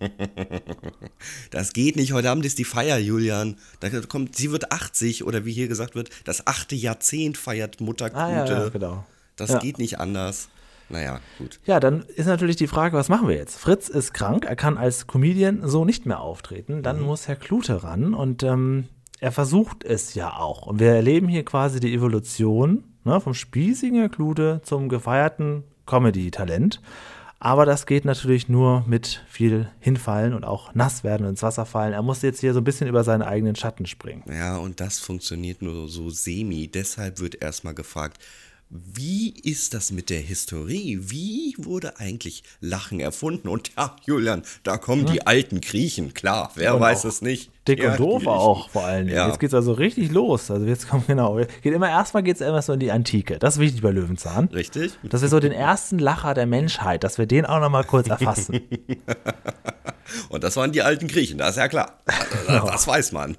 [1.50, 3.56] Das geht nicht, heute Abend ist die Feier, Julian.
[3.80, 8.10] Da kommt, sie wird 80 oder wie hier gesagt wird, das achte Jahrzehnt feiert Mutter.
[8.14, 9.04] Ah, ja, ja, genau.
[9.36, 9.58] Das Ja.
[9.58, 10.48] geht nicht anders.
[10.88, 11.60] Naja, gut.
[11.64, 13.58] Ja, dann ist natürlich die Frage, was machen wir jetzt?
[13.58, 16.82] Fritz ist krank, er kann als Comedian so nicht mehr auftreten.
[16.82, 17.06] Dann Mhm.
[17.06, 18.88] muss Herr Klute ran und ähm,
[19.20, 20.66] er versucht es ja auch.
[20.66, 26.80] Und wir erleben hier quasi die Evolution ne, vom spießigen Herr Klute zum gefeierten Comedy-Talent.
[27.40, 31.66] Aber das geht natürlich nur mit viel hinfallen und auch nass werden und ins Wasser
[31.66, 31.92] fallen.
[31.92, 34.22] Er muss jetzt hier so ein bisschen über seinen eigenen Schatten springen.
[34.30, 36.68] Ja, und das funktioniert nur so semi.
[36.68, 38.18] Deshalb wird erstmal gefragt,
[38.74, 40.98] wie ist das mit der Historie?
[41.00, 43.46] Wie wurde eigentlich Lachen erfunden?
[43.46, 47.52] Und ja, Julian, da kommen die alten Griechen, klar, wer Und weiß es nicht.
[47.68, 49.16] Dick Ja, und doof auch vor allen Dingen.
[49.16, 49.28] Ja.
[49.28, 50.50] Jetzt geht's also richtig los.
[50.50, 51.36] Also jetzt kommt genau.
[51.36, 53.38] Geht immer erstmal geht's immer so in die Antike.
[53.38, 54.46] Das ist wichtig bei Löwenzahn.
[54.52, 54.98] Richtig?
[55.04, 58.08] Dass wir so den ersten Lacher der Menschheit, dass wir den auch noch mal kurz
[58.08, 58.60] erfassen.
[60.28, 62.00] Und das waren die alten Griechen, das ist ja klar.
[62.46, 63.36] Das weiß man.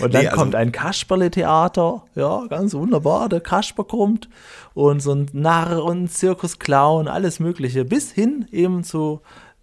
[0.00, 3.28] Und dann Nee, also- kommt ein Kasperle-Theater, ja, ganz wunderbar.
[3.28, 4.28] Der Kasper kommt
[4.74, 9.20] und so ein Narr und ein Zirkusclown, alles Mögliche, bis hin eben zu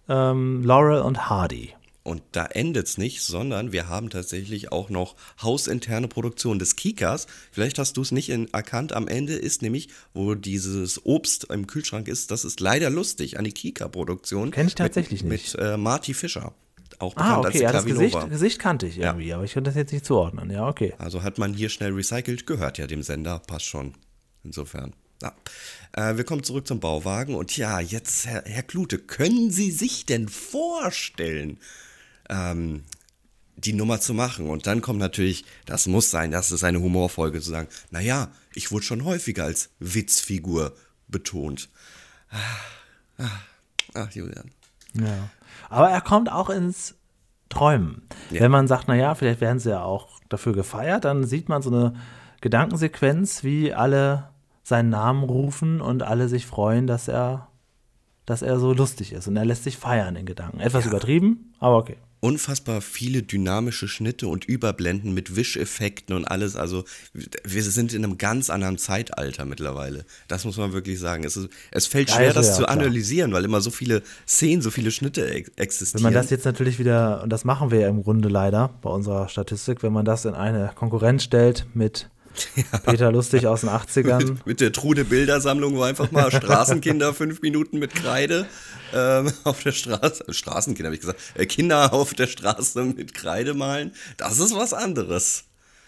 [0.08, 1.74] ähm, Laurel und Hardy.
[2.02, 7.26] Und da endet's nicht, sondern wir haben tatsächlich auch noch hausinterne Produktion des Kikas.
[7.52, 8.92] Vielleicht hast du es nicht in, erkannt.
[8.92, 13.50] Am Ende ist nämlich, wo dieses Obst im Kühlschrank ist, das ist leider lustig, eine
[13.50, 14.50] Kika-Produktion.
[14.50, 15.56] Kenn ich tatsächlich mit, nicht.
[15.56, 16.54] Mit äh, Marty Fischer.
[16.98, 17.84] Auch bekannt Ah, okay, als ja, das.
[17.84, 20.50] Gesicht, Gesicht kannte ich irgendwie, aber ich konnte das jetzt nicht zuordnen.
[20.50, 20.94] Ja, okay.
[20.98, 23.94] Also hat man hier schnell recycelt, gehört ja dem Sender, passt schon.
[24.44, 24.92] Insofern.
[25.22, 25.34] Ja.
[25.92, 30.04] Äh, wir kommen zurück zum Bauwagen und ja, jetzt, Herr, Herr Klute, können Sie sich
[30.04, 31.58] denn vorstellen,
[32.32, 32.82] ähm,
[33.56, 34.48] die Nummer zu machen?
[34.48, 38.72] Und dann kommt natürlich, das muss sein, das ist eine Humorfolge zu sagen, naja, ich
[38.72, 40.74] wurde schon häufiger als Witzfigur
[41.08, 41.68] betont.
[42.30, 43.40] Ah, ah,
[43.94, 44.50] ach, Julian.
[44.94, 45.30] Ja.
[45.68, 46.94] Aber er kommt auch ins
[47.48, 48.02] Träumen.
[48.30, 48.40] Ja.
[48.40, 51.70] Wenn man sagt, naja, vielleicht werden sie ja auch dafür gefeiert, dann sieht man so
[51.70, 51.94] eine
[52.40, 54.30] Gedankensequenz, wie alle
[54.62, 57.48] seinen Namen rufen und alle sich freuen, dass er,
[58.26, 59.28] dass er so lustig ist.
[59.28, 60.60] Und er lässt sich feiern in Gedanken.
[60.60, 61.98] Etwas übertrieben, aber okay.
[62.22, 66.54] Unfassbar viele dynamische Schnitte und Überblenden mit Wischeffekten und alles.
[66.54, 70.04] Also wir sind in einem ganz anderen Zeitalter mittlerweile.
[70.28, 71.24] Das muss man wirklich sagen.
[71.24, 72.78] Es, ist, es fällt schwer, also das ja, zu klar.
[72.78, 76.02] analysieren, weil immer so viele Szenen, so viele Schnitte ex Wenn existieren.
[76.04, 79.28] man das jetzt natürlich wieder, und das machen wir ja im Grunde leider bei unserer
[79.28, 82.08] Statistik, wenn man das in eine Konkurrenz stellt mit
[82.84, 87.78] Peter Lustig aus den 80ern, mit der Trude Bildersammlung, wo einfach mal Straßenkinder fünf Minuten
[87.78, 88.46] mit Kreide
[88.94, 93.54] ähm, auf der Straße, Straßenkinder habe ich gesagt, äh, Kinder auf der Straße mit Kreide
[93.54, 93.92] malen.
[94.16, 95.44] Das ist was anderes.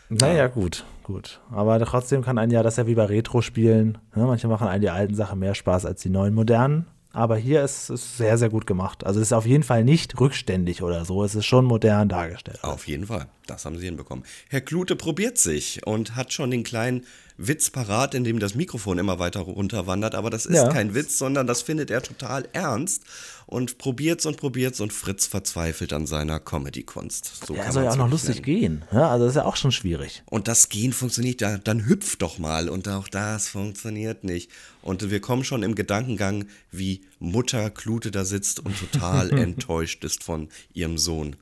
[0.09, 1.41] Naja, gut, gut.
[1.51, 3.99] Aber trotzdem kann ein ja das ja wie bei Retro-Spielen.
[4.15, 4.25] Ne?
[4.25, 6.87] Manche machen einen die alten Sachen mehr Spaß als die neuen modernen.
[7.15, 9.07] Aber hier ist es sehr, sehr gut gemacht.
[9.07, 11.23] Also es ist auf jeden Fall nicht rückständig oder so.
[11.25, 12.59] Es ist schon modern dargestellt.
[12.63, 14.25] Auf jeden Fall, das haben sie hinbekommen.
[14.51, 18.99] Herr Klute probiert sich und hat schon den kleinen Witz parat, in dem das Mikrofon
[18.99, 20.69] immer weiter runterwandert, aber das ist Ja.
[20.69, 23.03] kein Witz, sondern das findet er total ernst
[23.47, 27.45] und probiert's und probiert's und Fritz verzweifelt an seiner Comedy-Kunst.
[27.47, 28.45] So Ja, soll ja auch noch lustig nennen.
[28.45, 28.85] gehen.
[28.93, 30.23] Ja, also das ist ja auch schon schwierig.
[30.31, 34.49] Und das Gehen funktioniert, ja, dann hüpft doch mal und auch das funktioniert nicht.
[34.85, 40.23] Und wir kommen schon im Gedankengang, wie Mutter Klute da sitzt und total enttäuscht ist
[40.23, 41.37] von ihrem Sohn.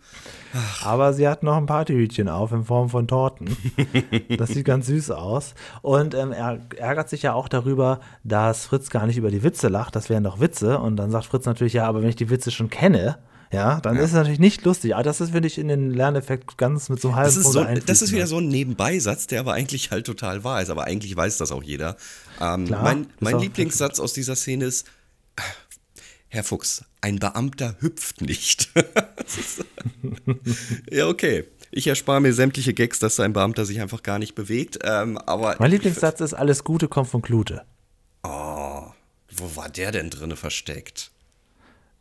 [0.85, 3.57] Aber sie hat noch ein Partyhütchen auf in Form von Torten.
[4.39, 5.55] Das sieht ganz süß aus.
[5.83, 9.69] Und ähm, er ärgert sich ja auch darüber, dass Fritz gar nicht über die Witze
[9.69, 9.97] lacht.
[9.97, 10.79] Das wären doch Witze.
[10.79, 13.19] Und dann sagt Fritz natürlich, ja, aber wenn ich die Witze schon kenne,
[13.53, 14.95] ja, dann ist es natürlich nicht lustig.
[14.95, 17.53] Aber das ist, finde ich, in den Lerneffekt ganz mit so einem halben Das ist,
[17.53, 20.71] so, das ist wieder so ein Nebenbeisatz, der aber eigentlich halt total wahr ist.
[20.71, 21.97] Aber eigentlich weiß das auch jeder.
[22.41, 24.87] Ähm, Klar, mein mein Lieblingssatz aus dieser Szene ist,
[26.29, 28.71] Herr Fuchs, ein Beamter hüpft nicht.
[30.91, 31.45] Ja, okay.
[31.75, 34.79] Ich erspare mir sämtliche Gags, dass ein Beamter sich einfach gar nicht bewegt.
[34.85, 37.63] Ähm, aber Mein Lieblingssatz ist, alles Gute kommt von Klute.
[39.35, 41.12] Wo war der denn drinne versteckt?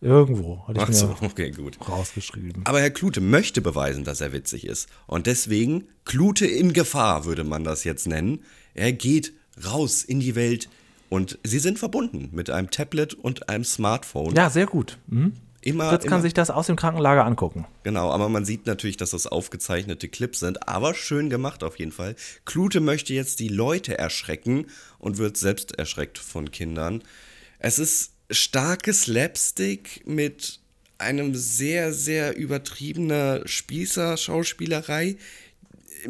[0.02, 1.78] Irgendwo hatte ich Ach mir so, okay, gut.
[1.88, 2.64] rausgeschrieben.
[2.66, 4.90] Aber Herr Klute möchte beweisen, dass er witzig ist.
[5.06, 8.44] Und deswegen, Klute in Gefahr, würde man das jetzt nennen.
[8.74, 9.34] Er geht
[9.64, 10.70] raus in die Welt
[11.10, 14.34] und sie sind verbunden mit einem Tablet und einem Smartphone.
[14.36, 14.98] Ja, sehr gut.
[15.08, 15.34] Mhm.
[15.62, 17.68] immer, Fritz kann immer, sich das aus dem Krankenlager angucken.
[17.84, 21.92] Genau, aber man sieht natürlich, dass das aufgezeichnete Clips sind, aber schön gemacht auf jeden
[21.92, 22.16] Fall.
[22.46, 24.66] Klute möchte jetzt die Leute erschrecken
[24.98, 27.04] und wird selbst erschreckt von Kindern.
[27.60, 30.60] Es ist starkes Slapstick mit
[30.98, 35.18] einem sehr, sehr übertriebener Spießer-Schauspielerei.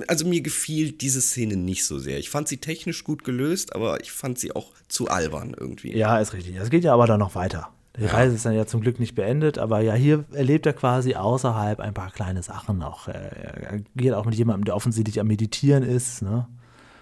[0.08, 2.20] Also mir gefiel diese Szene nicht so sehr.
[2.20, 5.96] Ich fand sie technisch gut gelöst, aber ich fand sie auch zu albern irgendwie.
[5.96, 6.56] Ja, ist richtig.
[6.56, 7.70] Es geht ja aber dann noch weiter.
[7.98, 11.16] Die Reise ist dann ja zum Glück nicht beendet, aber ja, hier erlebt er quasi
[11.16, 13.10] außerhalb ein paar kleine Sachen noch.
[13.10, 16.22] Er, er geht auch mit jemandem, der offensichtlich am Meditieren ist.
[16.22, 16.48] Ne?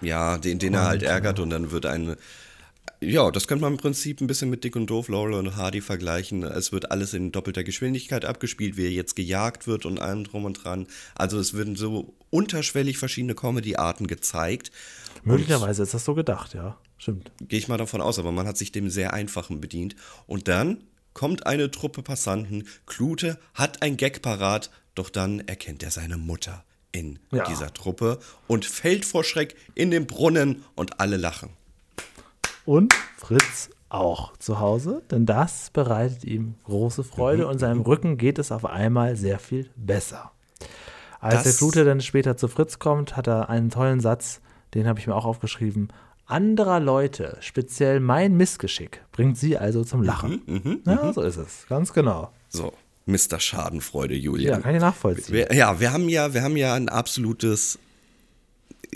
[0.01, 2.17] Ja, den, den er halt ärgert und dann wird eine.
[3.01, 5.79] Ja, das könnte man im Prinzip ein bisschen mit Dick und Doof, Laurel und Hardy
[5.79, 6.43] vergleichen.
[6.43, 10.43] Es wird alles in doppelter Geschwindigkeit abgespielt, wie er jetzt gejagt wird und allem drum
[10.43, 10.85] und dran.
[11.15, 14.71] Also es werden so unterschwellig verschiedene Comedy-Arten gezeigt.
[15.23, 16.77] Möglicherweise ist das so gedacht, ja.
[16.97, 17.31] Stimmt.
[17.47, 19.95] Gehe ich mal davon aus, aber man hat sich dem sehr einfachen bedient.
[20.27, 20.83] Und dann
[21.13, 22.67] kommt eine Truppe Passanten.
[22.85, 27.45] Klute hat ein Gag parat, doch dann erkennt er seine Mutter in Ja.
[27.45, 31.51] dieser Truppe und fällt vor Schreck in den Brunnen und alle lachen.
[32.69, 38.38] Und Fritz auch zu Hause, denn das bereitet ihm große Freude und seinem Rücken geht
[38.38, 40.29] es auf einmal sehr viel besser.
[41.19, 44.39] Als Das- der Flute dann später zu Fritz kommt, hat er einen tollen Satz,
[44.75, 45.88] den habe ich mir auch aufgeschrieben.
[46.27, 50.43] Anderer Leute, speziell mein Missgeschick, bringt sie also zum Lachen.
[50.86, 52.29] ja, so ist es, ganz genau.
[52.49, 52.71] So,
[53.08, 53.39] Mr.
[53.39, 54.58] Schadenfreude, Julian.
[54.58, 55.34] Ja, kann ich nachvollziehen.
[55.34, 57.79] Wir, ja, wir haben ja, wir haben ja ein absolutes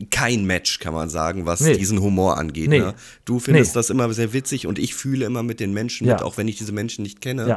[0.10, 1.78] kein Match, kann man sagen, was Nee.
[1.78, 2.70] diesen Humor angeht.
[2.70, 2.80] Nee.
[2.80, 2.94] Ne?
[3.26, 3.80] Du findest Nee.
[3.80, 6.14] das immer sehr witzig und ich fühle immer mit den Menschen Ja.
[6.14, 7.48] mit, auch wenn ich diese Menschen nicht kenne.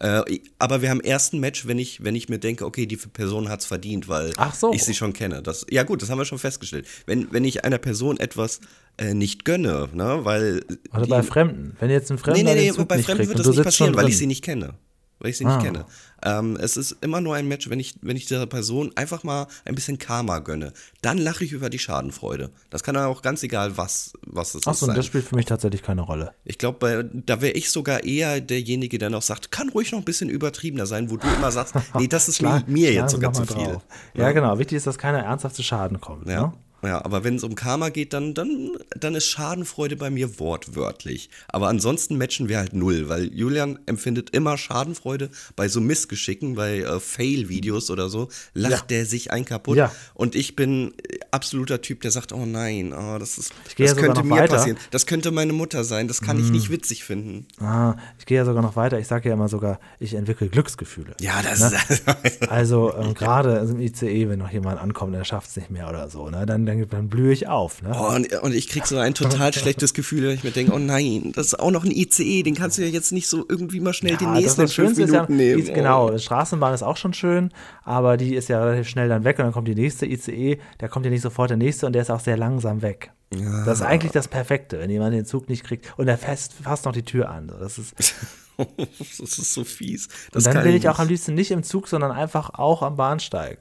[0.00, 0.20] Ja.
[0.22, 2.96] Äh, aber wir haben erst ein Match, wenn ich, wenn ich mir denke, okay, die
[2.96, 4.72] Person hat es verdient, weil so.
[4.72, 5.42] ich sie schon kenne.
[5.42, 6.86] Das, ja gut, das haben wir schon festgestellt.
[7.06, 8.60] Wenn, wenn ich einer Person etwas
[8.98, 11.76] äh, nicht gönne, ne, weil Oder die- bei Fremden.
[11.80, 14.10] Wenn jetzt ein Fremder Nee, nee, nee, bei Fremden wird das nicht passieren, weil drin.
[14.12, 14.74] ich sie nicht kenne.
[15.18, 15.62] Weil ich sie nicht Ah.
[15.62, 15.86] kenne.
[16.22, 19.46] Ähm, es ist immer nur ein Match, wenn ich, wenn ich dieser Person einfach mal
[19.64, 20.72] ein bisschen Karma gönne.
[21.00, 22.50] Dann lache ich über die Schadenfreude.
[22.70, 24.66] Das kann dann auch ganz egal, was, was es ist.
[24.68, 26.32] Achso, und das spielt für mich tatsächlich keine Rolle.
[26.44, 30.04] Ich glaube, da wäre ich sogar eher derjenige, der noch sagt, kann ruhig noch ein
[30.04, 33.56] bisschen übertriebener sein, wo du immer sagst, nee, das ist mir, jetzt sogar zu viel.
[33.64, 33.82] drauf.
[34.14, 34.58] Ja, genau.
[34.58, 36.28] Wichtig ist, dass keiner ernsthaft zu Schaden kommt.
[36.28, 36.40] Ja.
[36.48, 36.52] Ne?
[36.86, 41.30] Ja, aber wenn es um Karma geht, dann, dann, dann ist Schadenfreude bei mir wortwörtlich.
[41.48, 46.78] Aber ansonsten matchen wir halt null, weil Julian empfindet immer Schadenfreude bei so Missgeschicken, bei
[46.80, 48.86] äh, Fail-Videos oder so, lacht Ja.
[48.88, 49.76] der sich ein kaputt.
[49.78, 49.92] Ja.
[50.14, 54.22] Und ich bin äh, absoluter Typ, der sagt, oh nein, oh, das ist, das könnte
[54.24, 54.54] mir weiter.
[54.54, 54.56] Mm.
[54.56, 54.78] passieren.
[54.90, 57.46] Das könnte meine Mutter sein, das kann ich nicht witzig finden.
[57.60, 58.98] Ah, ich gehe ja sogar noch weiter.
[58.98, 61.14] Ich sage ja immer sogar, ich entwickle Glücksgefühle.
[61.20, 61.78] Ja, das Ne?
[61.88, 62.02] ist.
[62.50, 66.08] Also ähm, gerade im ICE, wenn noch jemand ankommt, der schafft es nicht mehr oder
[66.08, 66.46] so, ne?
[66.46, 67.82] dann, dann, dann blühe ich auf.
[67.82, 67.90] Ne?
[67.94, 70.78] Oh, und, und ich krieg so ein total schlechtes Gefühl, wenn ich mir denke, oh
[70.78, 73.80] nein, das ist auch noch ein ICE, den kannst du ja jetzt nicht so irgendwie
[73.80, 75.64] mal schnell den Ja, nächsten in das fünf ist ja, Minuten nehmen.
[75.64, 77.50] die- genau, die Straßenbahn ist auch schon schön,
[77.84, 80.88] aber die ist ja relativ schnell dann weg und dann kommt die nächste ICE, da
[80.88, 83.12] kommt ja nicht sofort der nächste und der ist auch sehr langsam weg.
[83.30, 86.84] Das ist eigentlich das Perfekte, wenn jemand den Zug nicht kriegt und er fest, fasst
[86.84, 87.48] noch die Tür an.
[87.48, 87.94] Das ist,
[88.56, 90.08] das ist so fies.
[90.30, 92.96] Das und dann will ich auch am liebsten nicht im Zug, sondern einfach auch am
[92.96, 93.58] Bahnsteig.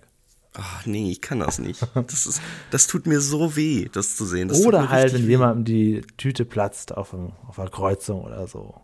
[0.53, 1.85] Ach nee, ich kann das nicht.
[1.95, 4.47] Das, ist, das tut mir so weh, das zu sehen.
[4.47, 5.31] Das Oder halt, wenn weh.
[5.31, 8.81] jemandem die Tüte platzt auf, einem, auf einer Kreuzung oder so.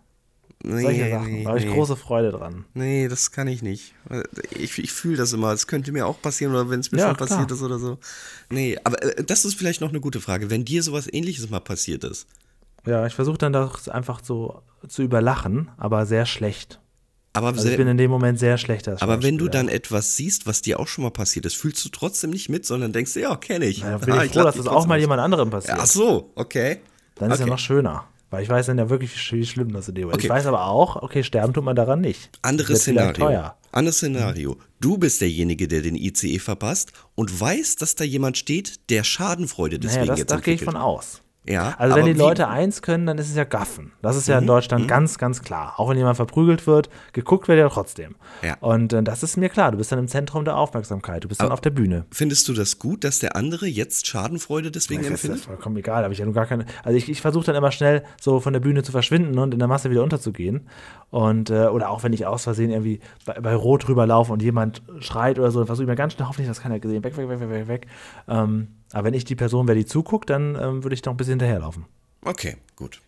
[0.63, 1.31] Nee, Solche Sachen.
[1.33, 1.73] nee, da habe ich nee.
[1.73, 2.65] große Freude dran.
[2.73, 3.93] Nee, das kann ich nicht.
[4.51, 5.51] Ich, ich fühle das immer.
[5.53, 7.29] Es könnte mir auch passieren oder wenn es mir Ja, schon klar.
[7.29, 7.97] passiert ist oder so.
[8.51, 10.49] Nee, aber äh, das ist vielleicht noch eine gute Frage.
[10.49, 12.27] Wenn dir sowas ähnliches mal passiert ist,
[12.85, 16.79] Ja, ich versuche dann das einfach so zu überlachen, aber sehr schlecht.
[17.33, 20.15] aber, Also ich bin in dem Moment sehr schlecht als aber wenn du dann etwas
[20.15, 23.15] siehst, was dir auch schon mal passiert ist, fühlst du trotzdem nicht mit, sondern denkst,
[23.15, 23.79] ja, kenne ich.
[23.79, 25.77] Ja, bin Ah, ich froh, dass das auch mal jemand anderem passiert.
[25.79, 26.81] Ach so, okay.
[27.15, 27.51] Dann ist ja okay.
[27.51, 28.03] noch schöner.
[28.31, 30.15] Weil ich weiß dann ja wirklich, wie schlimm das in dem ist.
[30.15, 30.23] Okay.
[30.25, 32.29] Ich weiß aber auch, okay, sterben tut man daran nicht.
[32.41, 33.51] Anderes Das Szenario.
[33.73, 34.57] Anderes Szenario.
[34.79, 39.79] Du bist derjenige, der den ICE verpasst und weißt, dass da jemand steht, der Schadenfreude
[39.79, 40.81] deswegen Naja, das, jetzt da gehe ich entwickelt.
[40.81, 41.21] von aus.
[41.43, 43.93] Ja, Also wenn aber die Leute eins können, dann ist es ja Gaffen.
[44.03, 45.73] Das ist ja Mhm, in Deutschland ganz, ganz klar.
[45.77, 48.15] Auch wenn jemand verprügelt wird, geguckt wird ja trotzdem.
[48.43, 48.57] Ja.
[48.59, 49.71] Und äh, das ist mir klar.
[49.71, 51.23] Du bist dann im Zentrum der Aufmerksamkeit.
[51.23, 52.05] Du bist dann auf der Bühne.
[52.11, 55.45] Findest du das gut, dass der andere jetzt Schadenfreude deswegen Das ist ja empfindet?
[55.45, 56.65] vollkommen egal, habe ich ja nur gar keine.
[56.83, 59.59] Also ich, ich versuche dann immer schnell so von der Bühne zu verschwinden und in
[59.59, 60.67] der Masse wieder unterzugehen.
[61.09, 64.83] Und äh, oder auch wenn ich aus Versehen irgendwie bei, bei Rot rüberlaufe und jemand
[64.99, 67.27] schreit oder so, dann versuche ich mir ganz schnell, hoffentlich das keiner gesehen, weg, weg,
[67.27, 67.87] weg, weg, weg, weg.
[68.27, 71.17] Ähm, aber wenn ich die Person wäre, die zuguckt, dann ähm, würde ich noch ein
[71.17, 71.85] bisschen hinterherlaufen.
[72.23, 73.01] Okay, gut.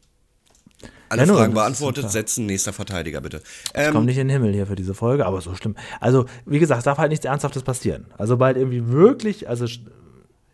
[1.10, 3.42] Alle Ja, Fragen beantwortet, setzen, nächster Verteidiger bitte.
[3.68, 5.76] Ich Ähm, komme nicht in den Himmel hier für diese Folge, aber so schlimm.
[6.00, 8.08] Also, wie gesagt, es darf halt nichts Ernsthaftes passieren.
[8.18, 9.66] Also, sobald irgendwie wirklich, also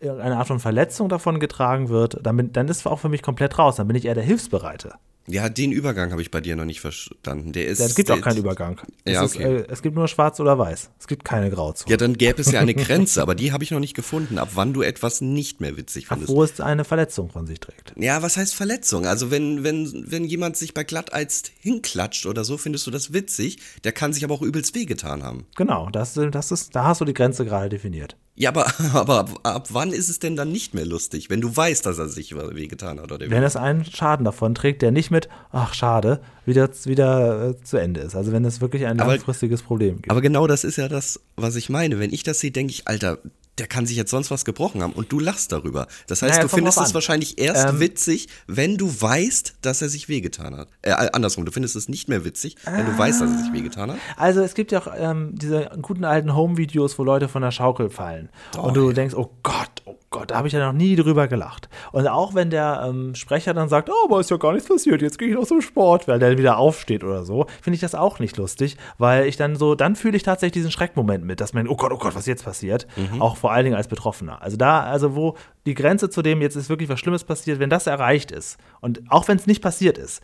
[0.01, 3.57] irgendeine Art von Verletzung davon getragen wird, dann, bin, dann ist auch für mich komplett
[3.57, 3.77] raus.
[3.77, 4.93] Dann bin ich eher der Hilfsbereite.
[5.29, 7.53] Ja, den Übergang habe ich bei dir noch nicht verstanden.
[7.53, 7.79] Der ist.
[7.79, 8.81] Es gibt auch keinen Übergang.
[9.05, 9.57] Ja, es, ist, okay.
[9.57, 10.89] äh, es gibt nur schwarz oder weiß.
[10.99, 11.89] Es gibt keine Grauzone.
[11.89, 14.49] Ja, dann gäbe es ja eine Grenze, aber die habe ich noch nicht gefunden, ab
[14.55, 16.33] wann du etwas nicht mehr witzig Ab findest.
[16.33, 17.93] wo es eine Verletzung von sich trägt.
[17.95, 19.05] Ja, was heißt Verletzung?
[19.05, 23.59] Also wenn, wenn, wenn jemand sich bei Glatteis hinklatscht oder so, findest du das witzig,
[23.83, 25.45] der kann sich aber auch übelst wehgetan haben.
[25.55, 28.17] Genau, das, das ist, da hast du die Grenze gerade definiert.
[28.39, 31.53] Ja, aber, aber ab, ab wann ist es denn dann nicht mehr lustig, wenn du
[31.55, 33.11] weißt, dass er sich wehgetan hat?
[33.11, 37.61] Oder Wenn es einen Schaden davon trägt, der nicht mit, ach schade, wieder, wieder äh,
[37.63, 38.15] zu Ende ist.
[38.15, 40.09] Also wenn es wirklich ein Aber- langfristiges Problem gibt.
[40.09, 41.99] Aber genau das ist ja das, was ich meine.
[41.99, 43.17] Wenn ich das sehe, denke ich, Alter,
[43.59, 45.87] der kann sich jetzt sonst was gebrochen haben und du lachst darüber.
[46.07, 49.89] Das heißt, Naja, du findest es wahrscheinlich erst Ähm, witzig, wenn du weißt, dass er
[49.89, 50.69] sich wehgetan hat.
[50.81, 53.91] Äh, andersrum, du findest es nicht mehr witzig, wenn du weißt, dass er sich wehgetan
[53.91, 53.97] hat.
[54.17, 57.89] Also es gibt ja auch ähm, diese guten alten Home-Videos, wo Leute von der Schaukel
[57.89, 58.29] fallen.
[58.57, 61.69] und du denkst, oh Gott, oh Gott, da habe ich ja noch nie drüber gelacht.
[61.91, 65.01] Und auch wenn der ähm, Sprecher dann sagt, oh, aber ist ja gar nichts passiert,
[65.01, 67.93] jetzt gehe ich noch zum Sport, weil der wieder aufsteht oder so, finde ich das
[67.93, 71.53] auch nicht lustig, weil ich dann so, dann fühle ich tatsächlich diesen Schreckmoment mit, dass
[71.53, 72.87] man, oh Gott, oh Gott, was jetzt passiert,
[73.19, 74.41] auch vor allen Dingen als Betroffener.
[74.41, 75.35] Also da, also wo
[75.65, 79.01] die Grenze zu dem, jetzt ist wirklich was Schlimmes passiert, wenn das erreicht ist und
[79.09, 80.21] auch wenn es nicht passiert ist,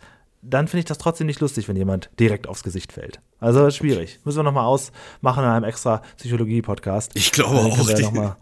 [0.48, 3.20] dann finde ich das trotzdem nicht lustig, wenn jemand direkt aufs Gesicht fällt.
[3.40, 4.20] Also schwierig.
[4.24, 7.12] Müssen wir nochmal ausmachen in einem extra Psychologie-Podcast.
[7.14, 7.86] Ich glaube auch.
[7.88, 8.36] die- noch mal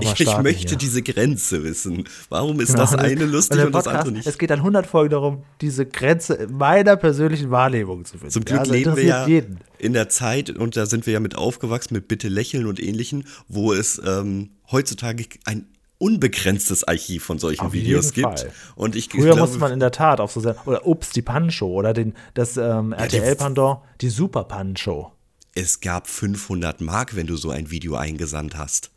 [0.00, 0.78] ich, ich starten möchte hier.
[0.78, 2.04] diese Grenze wissen.
[2.28, 2.80] Warum ist Genau.
[2.82, 4.26] das eine lustig und das Podcast, andere nicht?
[4.28, 8.30] Es geht dann 100 Folgen darum, diese Grenze in meiner persönlichen Wahrnehmung zu finden.
[8.30, 9.58] Zum Glück Ja, also leben wir ja jeden.
[9.78, 13.24] in der Zeit, und da sind wir ja mit aufgewachsen, mit Bitte lächeln und ähnlichen,
[13.48, 15.66] wo es ähm, heutzutage ein
[16.00, 18.40] unbegrenztes Archiv von solchen Auf Videos gibt.
[18.40, 18.52] Fall.
[18.74, 21.22] Und ich Früher glaube, musste man in der Tat auf so Send- oder Ups, die
[21.22, 25.12] Pan-Show oder den, das ähm, die- RTL-Pendant, die Super-Pan-Show.
[25.54, 28.90] es gab 500 Mark, wenn du so ein Video eingesandt hast.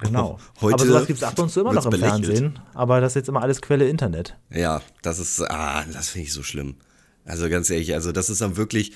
[0.00, 0.38] Genau.
[0.60, 2.24] Heute aber sowas gibt es ab und zu immer noch im belächelt.
[2.26, 2.58] Fernsehen.
[2.74, 4.36] Aber das ist jetzt immer alles Quelle Internet.
[4.50, 6.76] Ja, das ist, ah, das finde ich so schlimm.
[7.24, 8.92] Also ganz ehrlich, also das ist dann wirklich,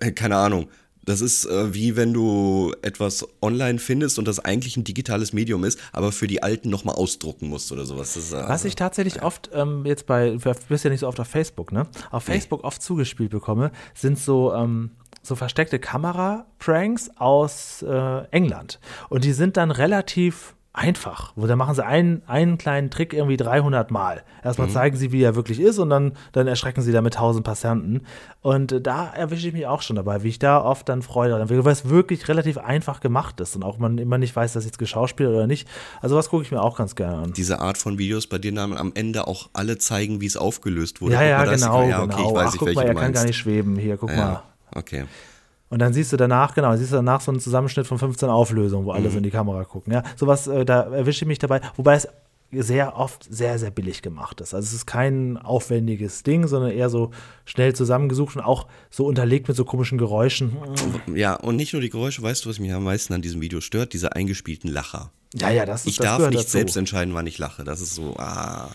[0.00, 0.68] äh, keine Ahnung,
[1.04, 5.64] das ist äh, wie wenn du etwas online findest und das eigentlich ein digitales Medium
[5.64, 8.14] ist, aber für die Alten nochmal ausdrucken musst oder sowas.
[8.14, 11.08] Das ist, äh, Was ich tatsächlich oft ähm, jetzt bei, du bist ja nicht so
[11.08, 11.86] oft auf Facebook, ne?
[12.10, 14.90] Auf Facebook oft zugespielt bekomme, sind so, ähm,
[15.22, 18.78] so versteckte Kamera-Pranks aus äh, England.
[19.08, 21.32] Und die sind dann relativ einfach.
[21.36, 24.22] Wo da machen sie einen, einen kleinen Trick irgendwie 300 Mal.
[24.42, 28.06] Erstmal zeigen sie, wie er wirklich ist und dann, dann erschrecken sie damit 1000 Passanten.
[28.40, 31.38] Und äh, da erwische ich mich auch schon dabei, wie ich da oft dann Freude
[31.38, 34.64] habe, weil es wirklich relativ einfach gemacht ist und auch man immer nicht weiß, dass
[34.64, 35.68] jetzt geschauspielt oder nicht.
[36.00, 37.32] Also was gucke ich mir auch ganz gerne an.
[37.32, 41.02] diese Art von Videos, bei denen dann am Ende auch alle zeigen, wie es aufgelöst
[41.02, 41.14] wurde.
[41.14, 42.28] Ja, ja, mal, genau, ja, okay, genau.
[42.28, 43.76] ich weiß Ach, nicht, guck welche mal, er kann gar nicht schweben.
[43.76, 44.16] Hier, guck mal.
[44.16, 44.42] Ja,
[44.74, 45.04] okay.
[45.72, 48.84] Und dann siehst du danach, genau, siehst du danach so einen Zusammenschnitt von 15 Auflösungen,
[48.84, 49.12] wo alle Mhm.
[49.12, 49.92] so in die Kamera gucken.
[49.92, 52.06] Ja, sowas, äh, da erwische ich mich dabei, wobei es
[52.54, 54.52] sehr oft sehr, sehr billig gemacht ist.
[54.52, 57.10] Also es ist kein aufwendiges Ding, sondern eher so
[57.46, 60.58] schnell zusammengesucht und auch so unterlegt mit so komischen Geräuschen.
[61.14, 63.62] Ja, und nicht nur die Geräusche, weißt du, was mich am meisten an diesem Video
[63.62, 63.94] stört?
[63.94, 65.10] Diese eingespielten Lacher.
[65.34, 66.50] Ja, ja, das ist Ich das darf nicht dazu.
[66.50, 67.64] selbst entscheiden, wann ich lache.
[67.64, 68.68] Das ist so, ah,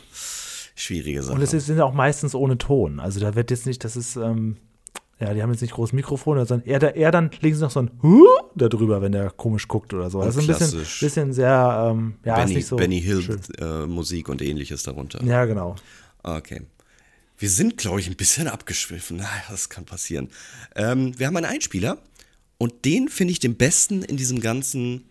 [0.73, 1.35] schwierige Sache.
[1.35, 2.99] Und es sind auch meistens ohne Ton.
[2.99, 4.57] Also da wird jetzt nicht, das ist, ähm,
[5.19, 7.81] ja, die haben jetzt nicht großes Mikrofon, sondern eher, eher dann legen sie noch so
[7.81, 8.25] ein Huh
[8.55, 10.21] da drüber, wenn der komisch guckt oder so.
[10.21, 13.87] Das ist ein bisschen, bisschen sehr, ähm, ja, ist Benny, nicht so Benny Hill äh,
[13.87, 15.23] Musik und ähnliches darunter.
[15.23, 15.75] Ja, genau.
[16.21, 16.61] Okay.
[17.39, 19.17] Wir sind, glaube ich, ein bisschen abgeschwiffen.
[19.17, 20.29] Naja, das kann passieren.
[20.75, 21.97] Ähm, wir haben einen Einspieler
[22.59, 25.05] und den finde ich den besten in diesem ganzen,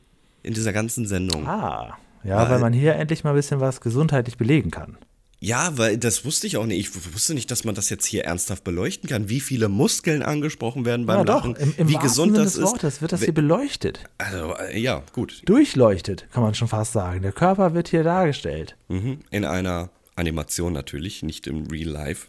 [0.45, 1.49] in dieser ganzen Sendung.
[1.49, 4.99] Ah, ja, weil, weil man hier endlich mal ein bisschen was gesundheitlich belegen kann.
[5.39, 6.79] Ja, weil das wusste ich auch nicht.
[6.79, 10.85] Ich wusste nicht, dass man das jetzt hier ernsthaft beleuchten kann, wie viele Muskeln angesprochen
[10.85, 13.03] werden beim ja, Lachen, doch, im, im wie gesund Sinne das des Wortes ist.
[13.03, 14.01] wird das hier beleuchtet.
[14.19, 15.43] Also, äh, ja, gut.
[15.45, 17.23] Durchleuchtet, kann man schon fast sagen.
[17.23, 18.77] Der Körper wird hier dargestellt.
[18.89, 19.21] Mhm.
[19.31, 22.29] In einer Animation natürlich, nicht im Real Life.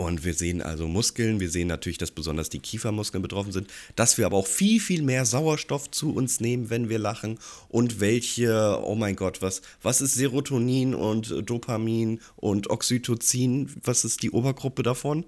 [0.00, 4.16] Und wir sehen also Muskeln, wir sehen natürlich, dass besonders die Kiefermuskeln betroffen sind, dass
[4.16, 8.80] wir aber auch viel, viel mehr Sauerstoff zu uns nehmen, wenn wir lachen und welche,
[8.82, 14.82] oh mein Gott, was, was ist Serotonin und Dopamin und Oxytocin, was ist die Obergruppe
[14.82, 15.26] davon?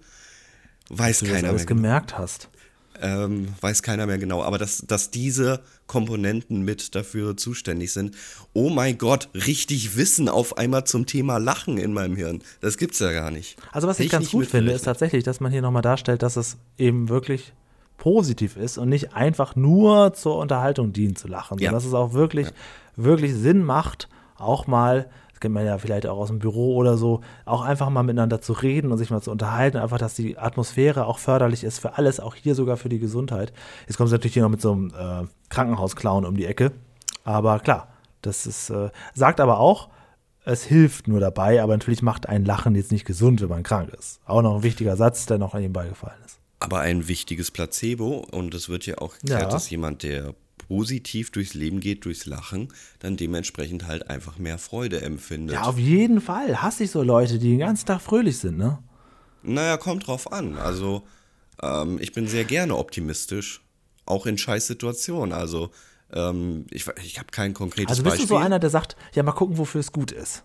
[0.89, 1.67] Weiß Dass keiner du das alles mehr.
[1.67, 2.49] gemerkt hast
[3.01, 8.17] ähm, weiß keiner mehr genau, aber dass, dass diese Komponenten mit dafür zuständig sind.
[8.53, 12.43] Oh mein Gott, richtig Wissen auf einmal zum Thema Lachen in meinem Hirn.
[12.61, 13.57] Das gibt's ja gar nicht.
[13.73, 16.37] Also was ich, ich ganz gut finde, ist tatsächlich, dass man hier nochmal darstellt, dass
[16.37, 17.53] es eben wirklich
[17.99, 22.15] positiv ist und nicht einfach nur zur Unterhaltung dient zu lachen, sondern dass es auch
[22.15, 22.53] wirklich, ja.
[22.97, 25.09] wirklich Sinn macht, auch mal
[25.43, 28.55] kennt man ja vielleicht auch aus dem Büro oder so, auch einfach mal miteinander zu
[28.55, 32.21] reden und sich mal zu unterhalten, einfach, dass die Atmosphäre auch förderlich ist für alles,
[32.21, 33.53] auch hier sogar für die Gesundheit.
[33.87, 36.73] Jetzt kommt es natürlich hier noch mit so einem äh, Krankenhausclown um die Ecke,
[37.25, 37.89] aber klar,
[38.23, 39.89] das ist, äh, sagt aber auch,
[40.45, 43.93] es hilft nur dabei, aber natürlich macht ein Lachen jetzt nicht gesund, wenn man krank
[43.97, 44.21] ist.
[44.25, 46.39] Auch noch ein wichtiger Satz, der noch an ihm beigefallen ist.
[46.59, 49.49] Aber ein wichtiges Placebo und es wird ja auch erklärt, ja.
[49.49, 50.35] dass jemand, der
[50.73, 55.57] positiv durchs Leben geht, durchs Lachen, dann dementsprechend halt einfach mehr Freude empfindet.
[55.57, 56.63] Ja, auf jeden Fall.
[56.63, 58.79] Hasse ich so Leute, die den ganzen Tag fröhlich sind, ne?
[59.43, 60.57] Naja, kommt drauf an.
[60.57, 61.03] Also,
[61.63, 63.61] ähm, ich bin sehr gerne optimistisch,
[64.07, 65.35] auch in Scheißsituationen.
[65.35, 65.73] Also,
[66.11, 68.29] ähm, ich, ich habe kein konkretes Also bist Beispiel.
[68.29, 70.43] du so einer, der sagt, ja, mal gucken, wofür es gut ist?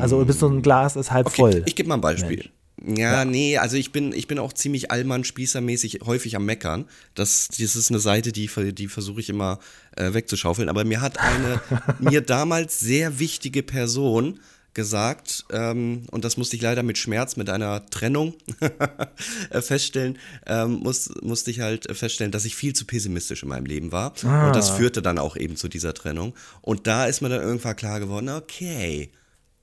[0.00, 1.62] Also bist du ein Glas ist halb okay, voll.
[1.66, 2.36] Ich gebe mal ein Beispiel.
[2.36, 2.52] Mensch.
[2.84, 6.86] Ja, ja, nee, also ich bin, ich bin auch ziemlich Allmann-Spießermäßig häufig am Meckern.
[7.14, 9.58] Das, das ist eine Seite, die, die versuche ich immer
[9.96, 10.68] äh, wegzuschaufeln.
[10.68, 11.60] Aber mir hat eine
[12.00, 14.40] mir damals sehr wichtige Person
[14.74, 18.34] gesagt, ähm, und das musste ich leider mit Schmerz, mit einer Trennung
[19.50, 23.92] feststellen, ähm, muss, musste ich halt feststellen, dass ich viel zu pessimistisch in meinem Leben
[23.92, 24.14] war.
[24.24, 24.46] Ah.
[24.46, 26.34] Und das führte dann auch eben zu dieser Trennung.
[26.62, 29.10] Und da ist mir dann irgendwann klar geworden, okay,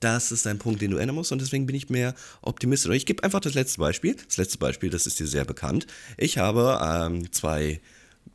[0.00, 2.94] das ist ein Punkt, den du ändern musst und deswegen bin ich mehr optimistisch.
[2.94, 4.16] Ich gebe einfach das letzte Beispiel.
[4.26, 5.86] Das letzte Beispiel, das ist dir sehr bekannt.
[6.16, 7.80] Ich habe ähm, zwei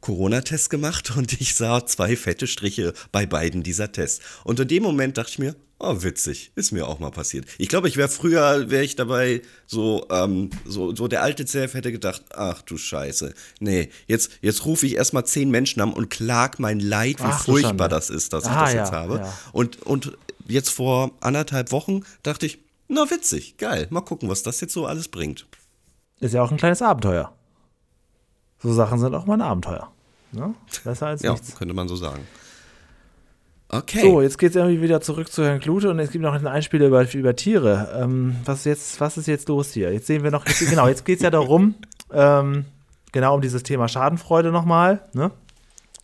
[0.01, 4.23] Corona-Tests gemacht und ich sah zwei fette Striche bei beiden dieser Tests.
[4.43, 7.45] Und in dem Moment dachte ich mir, oh witzig, ist mir auch mal passiert.
[7.57, 11.73] Ich glaube, ich wäre früher, wäre ich dabei so, ähm, so, so der alte Zelf
[11.73, 16.09] hätte gedacht, ach du Scheiße, nee, jetzt, jetzt rufe ich erstmal zehn Menschen an und
[16.09, 19.15] klag mein Leid, wie ach, furchtbar das ist, dass ah, ich das jetzt ja, habe.
[19.17, 19.37] Ja.
[19.51, 24.61] Und, und jetzt vor anderthalb Wochen dachte ich, na witzig, geil, mal gucken, was das
[24.61, 25.47] jetzt so alles bringt.
[26.19, 27.33] Ist ja auch ein kleines Abenteuer.
[28.59, 29.91] So Sachen sind auch mal ein Abenteuer.
[30.31, 30.53] Ne?
[30.83, 31.55] Besser als ja, nichts.
[31.55, 32.21] könnte man so sagen.
[33.69, 34.01] Okay.
[34.01, 36.45] So, jetzt geht es irgendwie wieder zurück zu Herrn Klute und es gibt noch ein
[36.45, 37.99] Einspiel über, über Tiere.
[37.99, 39.91] Ähm, was, ist jetzt, was ist jetzt los hier?
[39.91, 41.75] Jetzt sehen wir noch, jetzt, genau, jetzt geht es ja darum,
[42.13, 42.65] ähm,
[43.11, 45.07] genau um dieses Thema Schadenfreude nochmal.
[45.13, 45.31] Ne?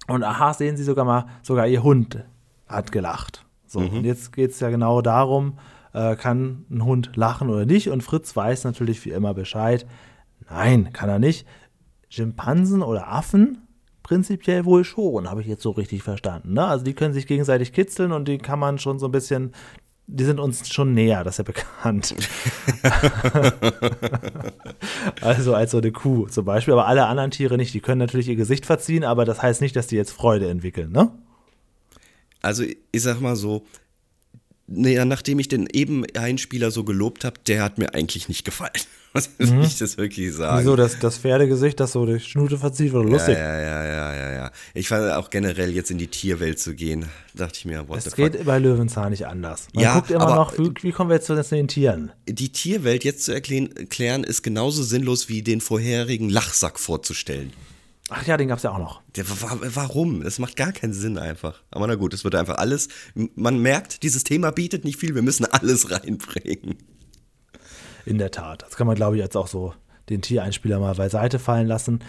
[0.07, 2.23] Und aha, sehen Sie sogar mal, sogar Ihr Hund
[2.67, 3.45] hat gelacht.
[3.71, 3.97] So, mhm.
[3.97, 5.57] und jetzt geht es ja genau darum,
[5.93, 7.89] äh, kann ein Hund lachen oder nicht?
[7.89, 9.85] Und Fritz weiß natürlich wie immer Bescheid.
[10.49, 11.47] Nein, kann er nicht.
[12.09, 13.59] Schimpansen oder Affen
[14.03, 16.53] prinzipiell wohl schon, habe ich jetzt so richtig verstanden.
[16.53, 16.65] Ne?
[16.65, 19.53] Also die können sich gegenseitig kitzeln und die kann man schon so ein bisschen,
[20.07, 22.13] die sind uns schon näher, das ist ja bekannt.
[25.21, 27.73] also als so eine Kuh zum Beispiel, aber alle anderen Tiere nicht.
[27.73, 30.91] Die können natürlich ihr Gesicht verziehen, aber das heißt nicht, dass die jetzt Freude entwickeln,
[30.91, 31.09] ne?
[32.41, 33.65] Also ich sag mal so,
[34.73, 38.71] naja, nachdem ich den eben Einspieler so gelobt habe, der hat mir eigentlich nicht gefallen.
[39.13, 39.61] Was mhm.
[39.63, 40.61] ich das wirklich sagen?
[40.61, 43.35] Wieso, das, das Pferdegesicht, das so die Schnute verzieht, war lustig.
[43.35, 47.07] Ja, ja, ja, ja, ja, Ich fand auch generell jetzt in die Tierwelt zu gehen,
[47.33, 48.45] dachte ich mir, what Das geht fuck?
[48.45, 49.67] bei Löwenzahn nicht anders.
[49.73, 52.13] Man ja, guckt immer aber noch, wie, wie, kommen wir jetzt zu den Tieren?
[52.25, 57.51] Die Tierwelt jetzt zu erklären, ist genauso sinnlos wie den vorherigen Lachsack vorzustellen.
[58.13, 59.01] Ach ja, den gab es ja auch noch.
[59.15, 60.21] Der, warum?
[60.21, 61.63] Das macht gar keinen Sinn einfach.
[61.71, 62.89] Aber na gut, es wird einfach alles.
[63.15, 66.77] Man merkt, dieses Thema bietet nicht viel, wir müssen alles reinbringen.
[68.05, 68.63] In der Tat.
[68.63, 69.73] Das kann man, glaube ich, jetzt auch so
[70.09, 71.99] den Tiereinspieler mal beiseite fallen lassen.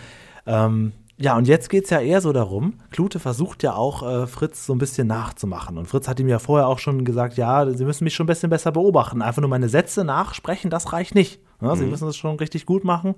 [0.44, 4.26] Ähm, ja, und jetzt geht es ja eher so darum, Klute versucht ja auch äh,
[4.26, 5.78] Fritz so ein bisschen nachzumachen.
[5.78, 8.26] Und Fritz hat ihm ja vorher auch schon gesagt, ja, Sie müssen mich schon ein
[8.26, 9.22] bisschen besser beobachten.
[9.22, 11.40] Einfach nur meine Sätze nachsprechen, das reicht nicht.
[11.60, 11.90] Ja, Sie mhm.
[11.90, 13.14] müssen das schon richtig gut machen.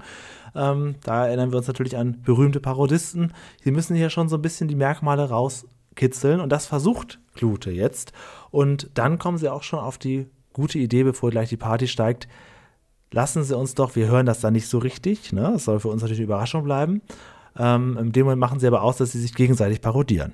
[0.55, 3.33] Ähm, da erinnern wir uns natürlich an berühmte Parodisten.
[3.63, 6.41] Sie müssen hier schon so ein bisschen die Merkmale rauskitzeln.
[6.41, 8.13] Und das versucht Klute jetzt.
[8.51, 12.29] Und dann kommen sie auch schon auf die gute Idee, bevor gleich die Party steigt,
[13.11, 15.51] lassen Sie uns doch, wir hören das da nicht so richtig, ne?
[15.53, 17.03] Das soll für uns natürlich eine Überraschung bleiben.
[17.57, 20.33] Ähm, in dem Moment machen sie aber aus, dass sie sich gegenseitig parodieren.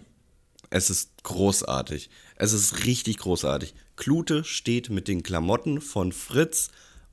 [0.70, 2.10] Es ist großartig.
[2.36, 3.74] Es ist richtig großartig.
[3.96, 6.70] Klute steht mit den Klamotten von Fritz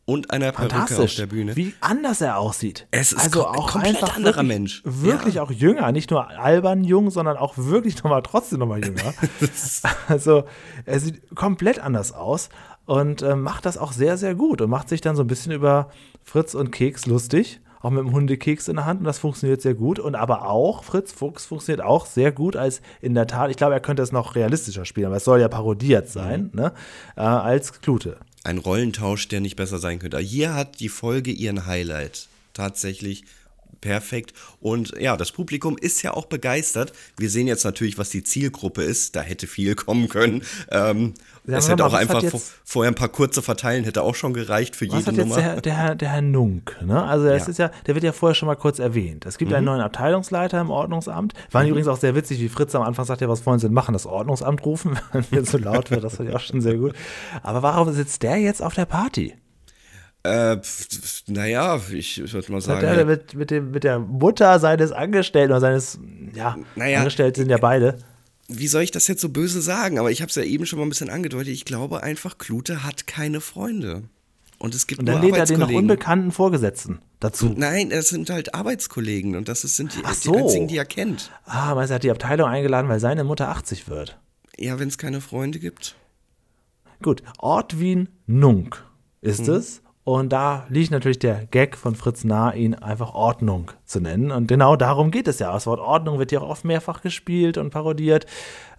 [0.08, 1.56] und einer Perücke auf der Bühne.
[1.58, 2.88] Wie anders er aussieht.
[2.92, 4.82] Es ist also auch komplett einfach anderer wirklich, Mensch.
[4.86, 5.44] Wirklich Ja.
[5.44, 9.14] auch jünger, nicht nur albern jung, sondern auch wirklich nochmal trotzdem nochmal jünger.
[10.08, 10.46] also
[10.86, 12.48] er sieht komplett anders aus
[12.86, 15.52] und äh, macht das auch sehr, sehr gut und macht sich dann so ein bisschen
[15.52, 15.90] über
[16.24, 17.60] Fritz und Keks lustig.
[17.80, 20.00] Auch mit dem Hundekeks in der Hand und das funktioniert sehr gut.
[20.00, 23.74] Und aber auch Fritz Fuchs funktioniert auch sehr gut als in der Tat, ich glaube,
[23.76, 26.60] er könnte es noch realistischer spielen, aber es soll ja parodiert sein, Mhm.
[26.60, 26.74] ne?
[27.16, 28.18] Äh, als Klute.
[28.48, 30.20] Ein Rollentausch, der nicht besser sein könnte.
[30.20, 32.30] Hier hat die Folge ihren Highlight.
[32.54, 33.26] Tatsächlich
[33.82, 34.34] perfekt.
[34.60, 36.94] Und ja, das Publikum ist ja auch begeistert.
[37.18, 39.16] Wir sehen jetzt natürlich, was die Zielgruppe ist.
[39.16, 40.44] Da hätte viel kommen können.
[40.72, 41.14] Ähm,
[41.46, 44.16] Ja, es hätte mal, auch einfach jetzt- vor, vorher ein paar kurze verteilen, hätte auch
[44.16, 45.36] schon gereicht für Was jede hat jetzt Nummer.
[45.42, 46.76] der, der, Herr- der Herr Nunk?
[46.84, 47.02] Ne?
[47.02, 47.44] Also das Ja.
[47.46, 47.52] Mhm.
[47.52, 49.26] ist ja, der wird ja vorher schon mal kurz erwähnt.
[49.26, 51.34] Es gibt einen neuen Abteilungsleiter im Ordnungsamt.
[51.52, 53.74] War übrigens auch sehr witzig, wie Fritz am Anfang sagt, ja, was wollen Sie denn
[53.74, 53.94] machen?
[53.94, 56.04] Das Ordnungsamt rufen, wenn mir zu laut wird.
[56.04, 56.94] Das fand ich auch schon sehr gut.
[57.44, 59.34] Aber warum sitzt der jetzt auf der Party?
[60.28, 60.62] Äh,
[61.28, 62.82] naja, ich, ich würde mal Hat sagen.
[62.82, 66.00] der mit, mit, dem, mit der Mutter seines Angestellten oder seines,
[66.34, 67.98] ja, Naja, Angestellte sind ja beide.
[68.48, 70.00] wie soll ich das jetzt so böse sagen?
[70.00, 71.50] Aber ich habe es ja eben schon mal ein bisschen angedeutet.
[71.54, 74.04] Ich glaube einfach, Klute hat keine Freunde.
[74.60, 77.54] Und es gibt Und dann lädt er den noch unbekannten Vorgesetzten dazu.
[77.56, 80.36] Nein, es sind halt Arbeitskollegen und das sind die, Ach die so.
[80.36, 81.30] einzigen, die er kennt.
[81.46, 84.18] Ah, meinst du, er hat die Abteilung eingeladen, weil seine Mutter 80 wird.
[84.58, 85.96] Ja, wenn es keine Freunde gibt.
[87.04, 88.84] Gut, Ortwin Nunk
[89.22, 89.54] ist Mhm.
[89.54, 89.82] es.
[90.08, 94.32] Und da liegt natürlich der Gag von Fritz nahe, ihn einfach Ordnung zu nennen.
[94.32, 95.52] Und genau darum geht es ja.
[95.52, 98.26] Das Wort Ordnung wird ja auch oft mehrfach gespielt und parodiert.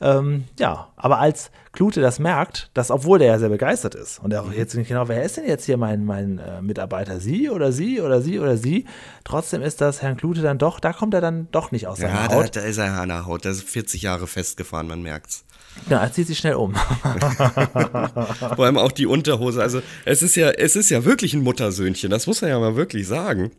[0.01, 4.33] Ähm, ja, aber als Klute das merkt, dass obwohl der ja sehr begeistert ist und
[4.33, 4.51] er Mhm.
[4.51, 7.19] auch jetzt nicht genau, wer ist denn jetzt hier mein, mein äh, Mitarbeiter?
[7.21, 8.85] Sie oder sie oder sie oder sie?
[9.25, 12.15] Trotzdem ist das Herrn Klute dann doch, da kommt er dann doch nicht aus seiner
[12.15, 12.55] Ja, da, Haut.
[12.57, 13.45] da ist er an der Haut.
[13.45, 15.45] Da ist 40 Jahre festgefahren, man merkt's.
[15.89, 16.75] Ja, er zieht sich schnell um.
[18.57, 19.63] Vor allem auch die Unterhose.
[19.63, 22.77] Also es ist ja, es ist ja wirklich ein Muttersöhnchen, das muss man ja mal
[22.77, 23.51] wirklich sagen.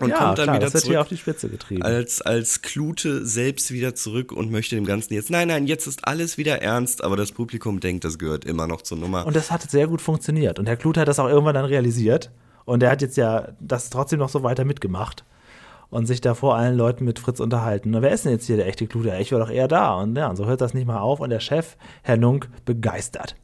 [0.00, 1.82] Und ja, kommt dann klar, wieder das wird hier zurück auf die Spitze getrieben.
[1.82, 6.06] als, als Klute selbst wieder zurück und möchte dem Ganzen jetzt, nein, nein, jetzt ist
[6.06, 9.26] alles wieder ernst, aber das Publikum denkt, das gehört immer noch zur Nummer.
[9.26, 10.58] Und das hat sehr gut funktioniert.
[10.58, 12.30] Und Herr Klute hat das auch irgendwann dann realisiert.
[12.64, 15.24] Und er hat jetzt ja das trotzdem noch so weiter mitgemacht.
[15.90, 17.90] Und sich da vor allen Leuten mit Fritz unterhalten.
[17.90, 19.16] Na, wer ist denn jetzt hier der echte Klute?
[19.18, 19.94] Ich war doch eher da.
[19.94, 21.18] Und ja, und so hört das nicht mal auf.
[21.18, 23.34] Und der Chef, Herr Nunk, begeistert.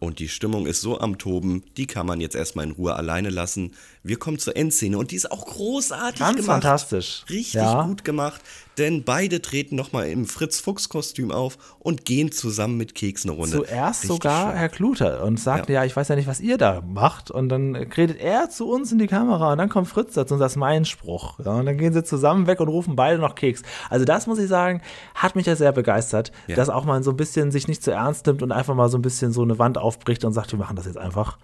[0.00, 3.30] Und die Stimmung ist so am Toben, die kann man jetzt erstmal in Ruhe alleine
[3.30, 3.72] lassen.
[4.06, 6.62] Wir kommen zur Endszene und die ist auch großartig Ganz gemacht.
[6.62, 7.24] fantastisch.
[7.30, 7.84] Richtig Ja.
[7.86, 8.42] gut gemacht,
[8.76, 13.56] denn beide treten nochmal im Fritz-Fuchs-Kostüm auf und gehen zusammen mit Keks eine Runde.
[13.56, 14.58] Zuerst Richtig sogar schön.
[14.58, 15.76] Herr Klute und sagt, ja.
[15.76, 15.84] Ja.
[15.86, 17.30] ich weiß ja nicht, was ihr da macht.
[17.30, 20.40] Und dann redet er zu uns in die Kamera und dann kommt Fritz dazu und
[20.40, 21.38] das ist mein Spruch.
[21.42, 23.62] Ja, und dann gehen sie zusammen weg und rufen beide noch Keks.
[23.88, 24.82] Also das muss ich sagen,
[25.14, 26.56] hat mich ja sehr begeistert, Ja.
[26.56, 28.98] dass auch mal so ein bisschen sich nicht zu ernst nimmt und einfach mal so
[28.98, 31.38] ein bisschen so eine Wand aufbricht und sagt, wir machen das jetzt einfach.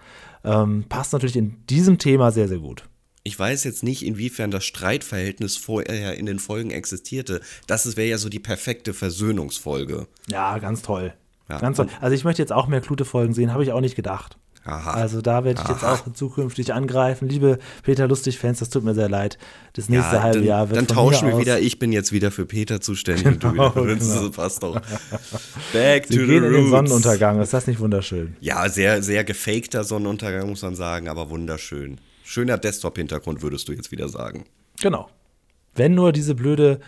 [0.44, 2.84] Ähm, passt natürlich in diesem Thema sehr, sehr gut.
[3.22, 7.40] Ich weiß jetzt nicht, inwiefern das Streitverhältnis vorher in den Folgen existierte.
[7.66, 10.06] Das wäre ja so die perfekte Versöhnungsfolge.
[10.28, 11.12] Ja, ganz toll.
[11.48, 11.58] Ja.
[11.58, 11.88] Ganz toll.
[12.00, 14.38] Also ich möchte jetzt auch mehr Klute-Folgen sehen, habe ich auch nicht gedacht.
[14.64, 14.90] Aha.
[14.92, 17.28] Also da werde ich jetzt auch zukünftig angreifen.
[17.28, 19.38] Liebe Peter Lustig-Fans, das tut mir sehr leid.
[19.72, 21.60] Das nächste halbe dann, Jahr wird dann tauschen mir wir aus- wieder.
[21.60, 24.22] Ich bin jetzt wieder für Peter zuständig und du wieder für Genau, genau.
[24.26, 24.80] Das passt doch.
[25.72, 26.70] Back Sie to the gehen in den roots.
[26.70, 27.40] Sonnenuntergang.
[27.40, 28.36] Ist das nicht wunderschön?
[28.40, 31.98] Ja, sehr, sehr gefakter Sonnenuntergang, muss man sagen, aber wunderschön.
[32.22, 34.44] Schöner Desktop-Hintergrund, würdest du jetzt wieder sagen.
[34.80, 35.08] Genau.
[35.74, 36.80] Wenn nur diese blöde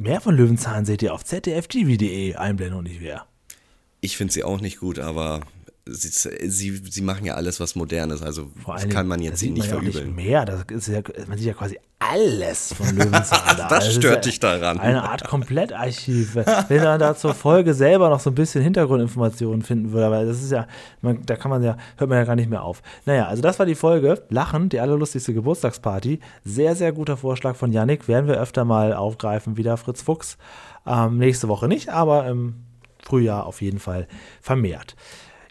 [0.00, 3.26] Mehr von Löwenzahn seht ihr auf zdftv.de Einblendung nicht mehr.
[4.00, 5.40] Ich finde sie auch nicht gut, aber
[5.88, 8.22] sie, sie, sie machen ja alles, was modern ist.
[8.22, 10.14] Also Vor das kann man jetzt ihnen nicht man ja verübeln.
[10.14, 10.44] mehr.
[10.44, 13.40] Das ist ja, man sieht ja quasi alles von Löwenzahn.
[13.56, 13.68] da.
[13.68, 14.78] Das stört dich daran.
[14.78, 16.36] Eine Art Komplettarchiv.
[16.68, 20.42] Wenn man da zur Folge selber noch so ein bisschen Hintergrundinformationen finden würde, aber das
[20.42, 20.66] ist ja,
[21.00, 22.82] man, da kann man ja, hört man ja gar nicht mehr auf.
[23.04, 24.22] Naja, also das war die Folge.
[24.30, 26.20] Lachen, die allerlustigste Geburtstagsparty.
[26.44, 28.08] Sehr, sehr guter Vorschlag von Yannick.
[28.08, 30.38] Werden wir öfter mal aufgreifen, wieder Fritz Fuchs.
[30.86, 32.54] Ähm, nächste Woche nicht, aber im
[33.04, 34.06] Frühjahr auf jeden Fall
[34.40, 34.94] vermehrt.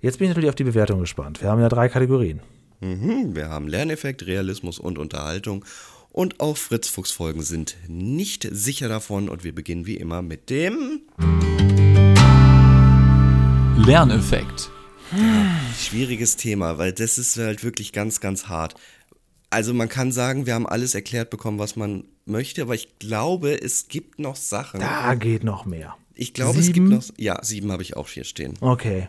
[0.01, 1.41] Jetzt bin ich natürlich auf die Bewertung gespannt.
[1.41, 2.39] Wir haben ja drei Kategorien.
[2.81, 5.65] Mhm, wir haben Lerneffekt, Realismus und Unterhaltung.
[6.11, 9.27] Und auch Fritz Fuchs Folgen sind nicht sicher davon.
[9.27, 11.01] Und wir beginnen wie immer mit dem
[13.75, 14.69] Lerneffekt.
[15.79, 18.75] schwieriges Thema, weil das ist halt wirklich ganz, ganz hart.
[19.49, 23.59] Also man kann sagen, wir haben alles erklärt bekommen, was man möchte, aber ich glaube,
[23.59, 24.81] es gibt noch Sachen.
[24.81, 25.95] Da geht noch mehr.
[26.13, 26.89] Ich glaube, es Sieben?
[26.89, 27.17] gibt noch.
[27.17, 28.55] Ja, sieben habe ich auch hier stehen.
[28.59, 29.07] Okay.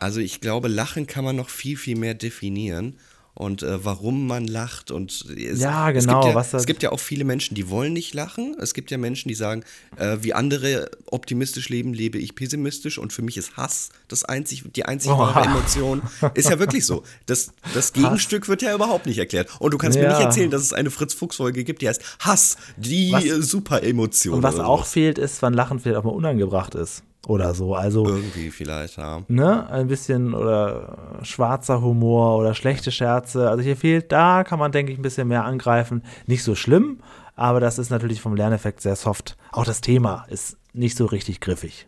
[0.00, 2.96] Also ich glaube, Lachen kann man noch viel, viel mehr definieren.
[3.34, 6.66] und äh, warum man lacht und es, Ja, es genau, Gibt ja, was das- es
[6.66, 8.54] gibt ja auch viele Menschen, die wollen nicht lachen.
[8.60, 9.62] Es gibt ja Menschen, die sagen,
[9.96, 14.64] äh, wie andere optimistisch leben, lebe ich pessimistisch und für mich ist Hass das einzig,
[14.74, 15.44] die einzig wahre Oha.
[15.44, 16.02] Emotion.
[16.34, 17.02] Ist ja wirklich so.
[17.26, 19.48] Das, das Gegenstück wird ja überhaupt nicht erklärt.
[19.60, 20.10] Und du kannst mir Ja.
[20.18, 24.34] nicht erzählen, dass es eine Fritz-Fuchs-Folge gibt, die heißt Hass, die Was- äh, Super-Emotion.
[24.34, 27.04] Und was auch fehlt, ist, wann Lachen vielleicht auch mal unangebracht ist.
[27.26, 27.74] Oder so.
[27.74, 29.22] Also, Irgendwie vielleicht, ja.
[29.28, 33.50] ne, ein bisschen oder schwarzer Humor oder schlechte Scherze.
[33.50, 36.02] Also hier fehlt, da kann man, denke ich, ein bisschen mehr angreifen.
[36.26, 37.00] Nicht so schlimm,
[37.36, 39.36] aber das ist natürlich vom Lerneffekt sehr soft.
[39.52, 41.86] Auch das Thema ist nicht so richtig griffig.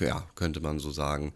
[0.00, 1.34] Ja, könnte man so sagen.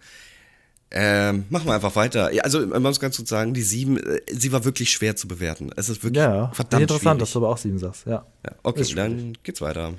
[0.90, 2.32] Ähm, machen wir einfach weiter.
[2.32, 5.28] Ja, also man muss ganz gut sagen, die sieben, äh, sie war wirklich schwer zu
[5.28, 5.70] bewerten.
[5.76, 7.32] Es ist wirklich Ja, verdammt interessant, dass schwierig.
[7.40, 8.06] du aber auch sieben sagst.
[8.06, 8.24] Ja.
[8.44, 9.94] Ja, okay, dann geht's weiter.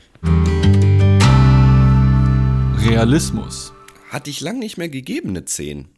[2.87, 3.73] Realismus.
[4.09, 5.89] Hatte ich lang nicht mehr gegeben, eine 10.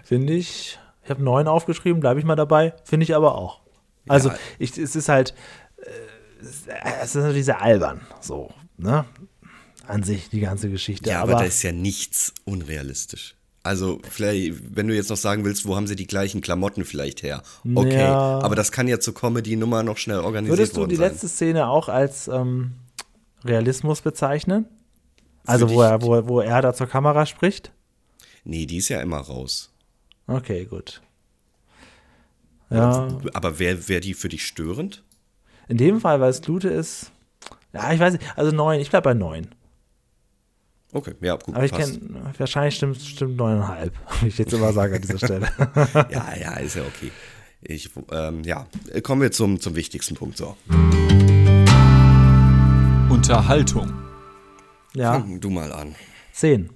[0.05, 2.74] Finde ich, ich habe neun aufgeschrieben, bleibe ich mal dabei.
[2.85, 3.61] Finde ich aber auch.
[4.09, 4.37] Also, Ja.
[4.61, 5.35] ich, es ist halt,
[5.78, 6.45] äh,
[7.03, 9.05] es ist natürlich sehr albern, so, ne?
[9.89, 11.11] An sich, die ganze Geschichte.
[11.11, 13.35] Ja, aber, aber da ist ja nichts unrealistisch.
[13.64, 17.24] Also, vielleicht, wenn du jetzt noch sagen willst, wo haben sie die gleichen Klamotten vielleicht
[17.24, 17.43] her?
[17.74, 18.39] Okay, Ja.
[18.41, 21.11] aber das kann ja zur Comedy-Nummer noch schnell organisiert würdest du worden die sein.
[21.11, 22.72] letzte Szene auch als ähm,
[23.45, 24.66] Realismus bezeichnen?
[25.47, 27.72] Also, wo er, wo, wo er da zur Kamera spricht?
[28.45, 29.72] Nee, die ist ja immer raus.
[30.26, 31.03] Okay, gut.
[32.70, 35.03] Ja, Aber wäre wär die für dich störend?
[35.70, 37.12] in dem Fall, weil es Glute ist,
[37.72, 39.47] ja, ich weiß nicht, also neun, ich bleib bei neun.
[40.93, 42.01] Okay, ja, gut, Aber ich kenne,
[42.36, 45.49] wahrscheinlich stimmt, stimmt neuneinhalb, wie ich jetzt immer sage an dieser Stelle.
[46.11, 47.12] Ja, ja, ist ja okay.
[47.62, 48.66] Ich, ähm, ja,
[49.05, 50.38] kommen wir zum, zum wichtigsten Punkt.
[50.38, 50.57] So.
[53.21, 53.93] Unterhaltung.
[54.95, 55.95] ja, Fang du mal an.
[56.33, 56.71] zehn.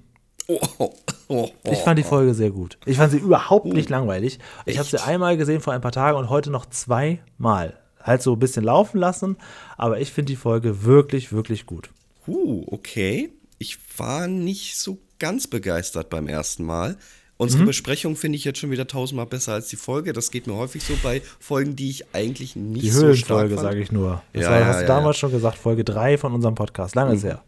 [0.47, 0.93] Oh, oh,
[1.29, 2.77] oh, Ich fand die Folge sehr gut.
[2.85, 4.39] Ich fand sie überhaupt nicht langweilig.
[4.67, 7.79] Ich habe sie einmal gesehen vor ein paar Tagen und heute noch zweimal.
[7.99, 9.39] Halt so ein bisschen laufen lassen,
[9.79, 11.89] aber ich finde die Folge wirklich, wirklich gut.
[12.27, 13.33] Uh, okay.
[13.57, 16.99] Ich war nicht so ganz begeistert beim ersten Mal.
[17.37, 17.67] Unsere Mhm.
[17.67, 20.13] Besprechung finde ich jetzt schon wieder tausendmal besser als die Folge.
[20.13, 23.55] Das geht mir häufig so bei Folgen, die ich eigentlich nicht Die so stark Höhlenfolge,
[23.57, 23.61] fand.
[23.67, 24.23] sage ich nur.
[24.33, 25.21] Das Ja, war, ja, hast du ja, damals ja.
[25.21, 26.95] schon gesagt, Folge 3 von unserem Podcast.
[26.95, 27.43] Lange ist her.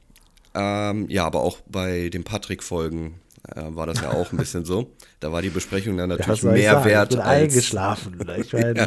[0.54, 3.14] Ähm, ja, aber auch bei den Patrick-Folgen
[3.54, 4.92] war das ja auch ein bisschen so.
[5.20, 7.42] Da war die Besprechung dann Ja, natürlich ich mehr wert Ich bin als.
[7.52, 8.18] eingeschlafen.
[8.38, 8.86] Ich meine,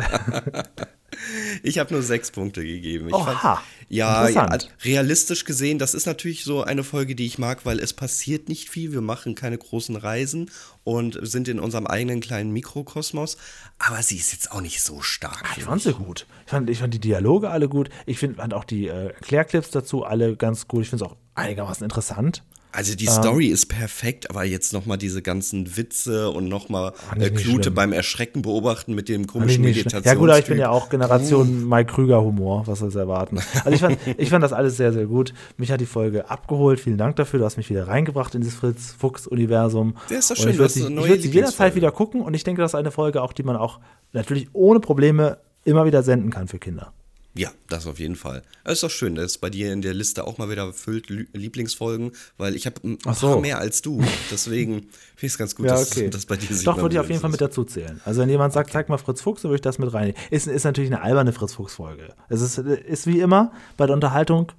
[1.64, 3.08] Ich habe nur sechs Punkte gegeben.
[3.10, 4.52] Ich Oha, ja, ja, interessant.
[4.54, 8.48] also realistisch gesehen, das ist natürlich so eine Folge, die ich mag, weil es passiert
[8.48, 8.94] nicht viel.
[8.94, 10.52] Wir machen keine großen Reisen
[10.84, 13.38] und sind in unserem eigenen kleinen Mikrokosmos.
[13.80, 15.42] Aber sie ist jetzt auch nicht so stark.
[15.44, 16.26] ich finde fand sie gut.
[16.46, 17.90] Ich fand, ich fand die Dialoge alle gut.
[18.06, 20.84] Ich find, fand auch die äh, Erklärclips dazu alle ganz gut.
[20.84, 22.44] Ich finde es auch einigermaßen interessant.
[22.72, 22.98] Also Ähm.
[22.98, 27.26] die Story ist perfekt, aber jetzt noch mal diese ganzen Witze und noch mal nee,
[27.26, 27.74] äh, Klute schlimm.
[27.74, 29.64] beim Erschrecken beobachten mit dem komischen.
[29.64, 30.06] Meditations.
[30.06, 33.40] Ja gut, aber ich bin ja auch Generation Mike Krüger Humor, was soll es erwarten.
[33.66, 35.34] Also ich fand, ich fand das alles sehr, sehr gut.
[35.58, 36.80] Mich hat die Folge abgeholt.
[36.80, 37.40] Vielen Dank dafür.
[37.40, 39.96] Du hast mich wieder reingebracht in dieses Fritz-Fuchs-Universum.
[40.10, 42.62] Ja, ist doch schön, Ich würde sie, würd sie jederzeit wieder gucken und ich denke,
[42.62, 43.80] das ist eine Folge auch, die man auch
[44.14, 46.94] natürlich ohne Probleme immer wieder senden kann für Kinder.
[47.36, 48.42] Ja, das auf jeden Fall.
[48.64, 52.12] Es ist doch schön, dass bei dir in der Liste auch mal wieder füllt Lieblingsfolgen,
[52.38, 53.40] weil ich habe ein Ach paar so.
[53.40, 54.04] mehr als du.
[54.32, 54.90] Deswegen finde
[55.22, 57.30] ich es ganz gut, dass das bei dir sich Doch, würde ich auf jeden Fall
[57.30, 58.02] mit dazu zählen.
[58.04, 60.14] Also wenn jemand sagt, zeig mal Fritz Fuchs, dann würde ich das mit rein.
[60.32, 62.14] Ist, ist natürlich eine alberne Fritz Fuchs-Folge.
[62.30, 64.52] Es ist, ist wie immer bei der Unterhaltung,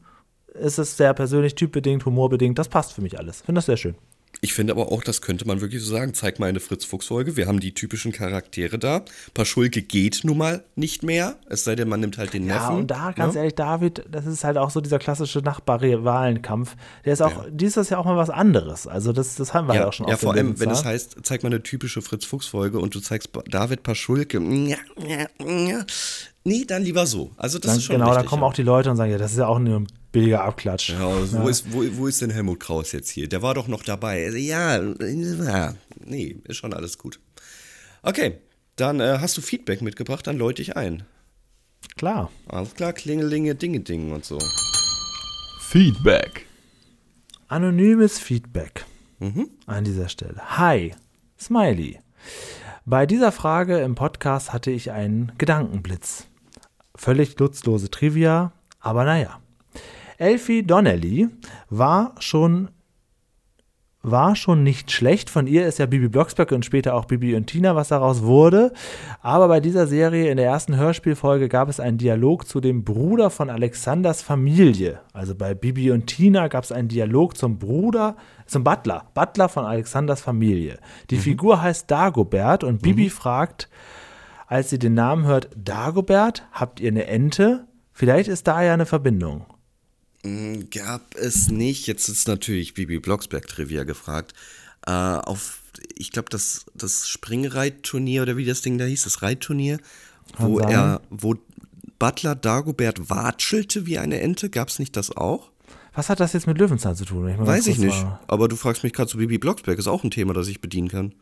[0.55, 2.59] ist es sehr persönlich, typbedingt, humorbedingt.
[2.59, 3.43] Das passt für mich alles.
[3.43, 3.97] Finde das sehr schön.
[4.43, 6.15] Ich finde aber auch, das könnte man wirklich so sagen.
[6.15, 7.37] Zeig mal eine Fritz-Fuchs-Folge.
[7.37, 9.05] Wir haben die typischen Charaktere da.
[9.35, 11.37] Paschulke geht nun mal nicht mehr.
[11.47, 12.77] Es sei denn, man nimmt halt den Ja, Neffen.
[12.77, 13.41] und da, ganz ne?
[13.41, 16.75] ehrlich, David, das ist halt auch so dieser klassische Nachbarrivalenkampf.
[17.05, 18.87] Der ist auch, dies ist ja auch mal was anderes.
[18.87, 21.19] Also das, das haben wir Ja, halt auch schon ja vor allem, wenn es heißt,
[21.23, 24.41] zeig mal eine typische Fritz-Fuchs-Folge und du zeigst David Paschulke.
[24.41, 25.85] Ja, ja, ja.
[26.45, 27.33] Nee, dann lieber so.
[27.37, 28.49] Also das Dann, ist schon genau, richtig, dann kommen ja.
[28.49, 30.91] auch die Leute und sagen, ja, das ist ja auch nur ein billiger Abklatsch.
[30.91, 33.29] Ja, also Wo, ist, wo, wo ist denn Helmut Kraus jetzt hier?
[33.29, 34.25] Der war doch noch dabei.
[34.27, 37.21] Also, Ja, ja, nee, ist schon alles gut.
[38.03, 38.39] Okay,
[38.77, 41.05] dann äh, hast du Feedback mitgebracht, dann läute ich ein.
[41.97, 42.31] Klar.
[42.47, 44.39] Alles klar, Klingelinge, Dinge, Ding und so.
[45.69, 46.47] Feedback.
[47.49, 48.85] Anonymes Feedback
[49.67, 50.41] an dieser Stelle.
[50.57, 50.95] Hi,
[51.39, 51.99] Smiley.
[52.87, 56.27] Bei dieser Frage im Podcast hatte ich einen Gedankenblitz.
[56.95, 59.40] Völlig nutzlose Trivia, aber naja.
[60.21, 61.29] Elfie Donnelly
[61.71, 62.69] war schon
[64.03, 65.31] war schon nicht schlecht.
[65.31, 68.73] Von ihr ist ja Bibi Blocksberg und später auch Bibi und Tina, was daraus wurde.
[69.23, 73.31] Aber bei dieser Serie in der ersten Hörspielfolge gab es einen Dialog zu dem Bruder
[73.31, 75.01] von Alexanders Familie.
[75.13, 78.17] Also bei Bibi und Tina gab es einen Dialog zum Bruder,
[78.47, 80.79] zum Butler, Butler von Alexanders Familie.
[81.11, 81.21] Die mhm.
[81.21, 83.11] Figur heißt Dagobert und Bibi mhm.
[83.11, 83.69] fragt,
[84.47, 87.67] als sie den Namen hört, Dagobert, habt ihr eine Ente?
[87.93, 89.45] Vielleicht ist da ja eine Verbindung.
[90.23, 91.87] Mm, gab es nicht.
[91.87, 94.35] Jetzt ist natürlich Bibi Blocksberg Trivia gefragt.
[94.87, 95.61] Äh, auf,
[95.95, 99.79] ich glaube, das, das Springreitturnier oder wie das Ding da hieß, das Reitturnier,
[100.39, 101.37] wo er, wo
[101.99, 105.51] Butler Dagobert watschelte wie eine Ente, gab es nicht das auch?
[105.95, 107.29] Was hat das jetzt mit Löwenzahn zu tun?
[107.29, 108.05] Ich Weiß ich nicht.
[108.05, 108.21] War.
[108.29, 110.89] Aber du fragst mich gerade zu Bibi Blocksberg, ist auch ein Thema, das ich bedienen
[110.89, 111.13] kann.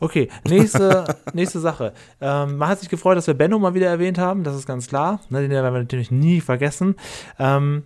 [0.00, 1.92] Okay, nächste, nächste Sache.
[2.20, 4.86] Ähm, man hat sich gefreut, dass wir Benno mal wieder erwähnt haben, das ist ganz
[4.86, 5.20] klar.
[5.28, 6.94] Ne, den werden wir natürlich nie vergessen.
[7.38, 7.82] Ähm,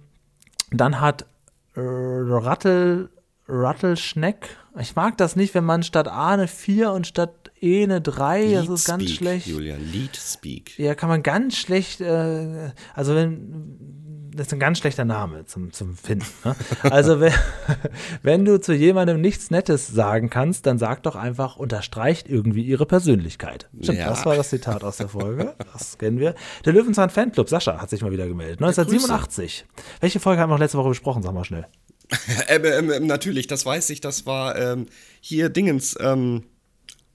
[0.80, 1.26] dann hat
[1.74, 3.10] äh, Rattel,
[3.48, 8.00] Rattelschneck, ich mag das nicht, wenn man statt A eine 4 und statt E eine
[8.00, 9.46] 3, Lead das ist ganz speak, schlecht.
[9.46, 10.78] Julian, Lead Speak.
[10.78, 14.01] Ja, kann man ganz schlecht, äh, also wenn,
[14.34, 16.26] das ist ein ganz schlechter Name zum, zum Finden.
[16.44, 16.56] Ne?
[16.82, 17.32] Also wenn,
[18.22, 22.86] wenn du zu jemandem nichts Nettes sagen kannst, dann sag doch einfach, unterstreicht irgendwie ihre
[22.86, 23.68] Persönlichkeit.
[23.80, 24.08] Stimmt, ja.
[24.08, 25.54] das war das Zitat aus der Folge.
[25.72, 26.34] Das kennen wir.
[26.64, 28.60] Der Löwenzahn Fanclub, Sascha, hat sich mal wieder gemeldet.
[28.60, 29.66] 1987.
[30.00, 31.22] Welche Folge haben wir noch letzte Woche besprochen?
[31.22, 31.66] Sag mal schnell.
[32.48, 34.00] ähm, ähm, natürlich, das weiß ich.
[34.00, 34.86] Das war ähm,
[35.20, 35.96] hier Dingens.
[36.00, 36.44] Ähm,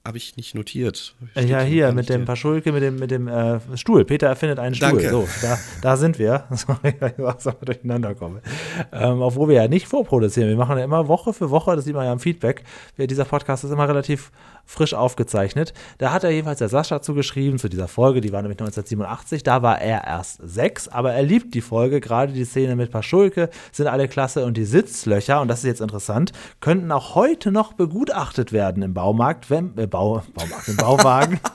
[0.06, 1.14] habe ich nicht notiert.
[1.32, 4.04] Steht ja, hier mit dem Paschulke, mit dem, mit dem äh, Stuhl.
[4.04, 5.02] Peter erfindet einen Stuhl.
[5.02, 5.10] Danke.
[5.10, 6.44] So, da, da sind wir.
[6.50, 8.40] Sorry, dass wir durcheinander kommen.
[8.92, 10.48] Ähm, obwohl wir ja nicht vorproduzieren.
[10.48, 12.64] Wir machen ja immer Woche für Woche, das sieht man ja im Feedback.
[12.96, 14.30] Dieser Podcast ist immer relativ
[14.68, 15.72] frisch aufgezeichnet.
[15.96, 19.42] Da hat er jedenfalls der Sascha zugeschrieben zu dieser Folge, die war nämlich 1987.
[19.42, 22.00] Da war er erst sechs, aber er liebt die Folge.
[22.00, 25.80] Gerade die Szene mit Paschulke sind alle klasse und die Sitzlöcher, und das ist jetzt
[25.80, 31.40] interessant, könnten auch heute noch begutachtet werden im Baumarkt, wenn, äh, Bau, Baumarkt, im Bauwagen.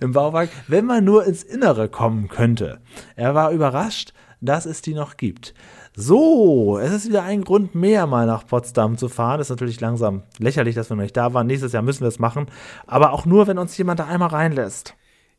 [0.00, 2.80] Im Bauwagen, wenn man nur ins Innere kommen könnte.
[3.14, 5.54] Er war überrascht, dass es die noch gibt.
[5.94, 9.40] So, es ist wieder ein Grund mehr, mal nach Potsdam zu fahren.
[9.40, 11.46] Ist natürlich langsam lächerlich, dass wir noch nicht da waren.
[11.46, 12.46] Nächstes Jahr müssen wir es machen.
[12.86, 14.94] Aber auch nur, wenn uns jemand da einmal reinlässt.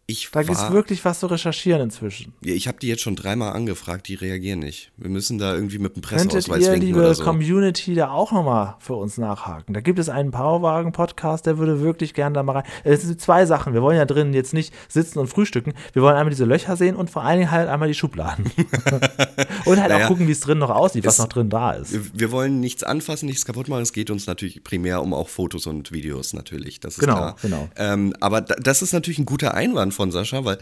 [0.05, 2.33] Ich da gibt es wirklich was zu recherchieren inzwischen.
[2.41, 4.91] Ich habe die jetzt schon dreimal angefragt, die reagieren nicht.
[4.97, 7.23] Wir müssen da irgendwie mit dem Presseausweis Könntet ihr, liebe so.
[7.23, 9.73] Community, da auch nochmal für uns nachhaken?
[9.73, 12.63] Da gibt es einen Powerwagen-Podcast, der würde wirklich gerne da mal rein.
[12.83, 13.73] Es sind zwei Sachen.
[13.73, 15.73] Wir wollen ja drinnen jetzt nicht sitzen und frühstücken.
[15.93, 18.51] Wir wollen einmal diese Löcher sehen und vor allen Dingen halt einmal die Schubladen.
[19.65, 21.97] und halt naja, auch gucken, wie es drin noch aussieht, was noch drin da ist.
[22.13, 23.83] Wir wollen nichts anfassen, nichts kaputt machen.
[23.83, 26.81] Es geht uns natürlich primär um auch Fotos und Videos natürlich.
[26.81, 27.35] Das ist genau, klar.
[27.41, 27.69] genau.
[27.77, 30.59] Ähm, aber das ist natürlich ein guter Einwand von Sascha, weil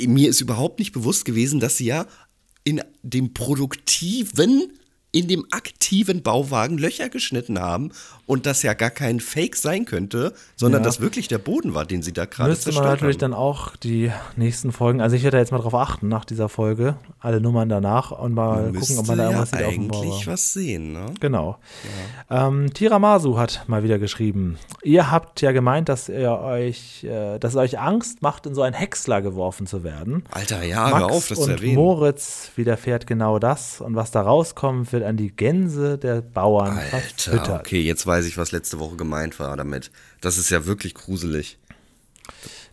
[0.00, 2.06] mir ist überhaupt nicht bewusst gewesen, dass sie ja
[2.64, 4.72] in dem produktiven
[5.12, 7.90] in dem aktiven Bauwagen Löcher geschnitten haben
[8.26, 10.84] und das ja gar kein Fake sein könnte, sondern ja.
[10.84, 13.32] das wirklich der Boden war, den sie da gerade Müsste man natürlich haben.
[13.32, 16.94] dann auch die nächsten Folgen, also ich werde jetzt mal drauf achten nach dieser Folge,
[17.18, 20.92] alle Nummern danach und mal gucken, ob man da irgendwas ja sieht eigentlich was sehen,
[20.92, 21.06] ne?
[21.18, 21.58] Genau.
[22.28, 22.46] Ja.
[22.46, 27.56] Ähm, Tiramasu hat mal wieder geschrieben, ihr habt ja gemeint, dass ihr euch, äh, dass
[27.56, 30.22] euch Angst macht, in so ein Häcksler geworfen zu werden.
[30.30, 31.74] Alter, ja, Max hör auf, das und zu erwähnen.
[31.74, 36.98] Moritz widerfährt genau das und was da rauskommt, wird an die Gänse der Bauern Alter,
[36.98, 37.60] verfüttert.
[37.60, 39.90] okay, jetzt weiß ich, was letzte Woche gemeint war damit.
[40.20, 41.58] Das ist ja wirklich gruselig.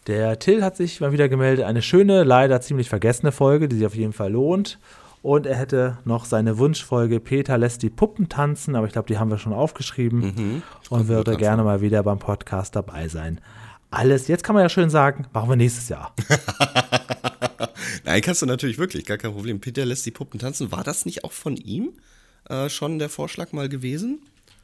[0.07, 1.65] Der Till hat sich mal wieder gemeldet.
[1.65, 4.80] Eine schöne, leider ziemlich vergessene Folge, die sich auf jeden Fall lohnt.
[5.21, 9.17] Und er hätte noch seine Wunschfolge Peter lässt die Puppen tanzen, aber ich glaube, die
[9.17, 13.41] haben wir schon aufgeschrieben mhm, und würde gerne mal wieder beim Podcast dabei sein.
[13.89, 16.13] Alles, jetzt kann man ja schön sagen, machen wir nächstes Jahr.
[18.05, 19.59] Nein, kannst du natürlich wirklich, gar kein Problem.
[19.59, 20.71] Peter lässt die Puppen tanzen.
[20.71, 21.93] War das nicht auch von ihm
[22.49, 24.19] äh, schon der Vorschlag mal gewesen?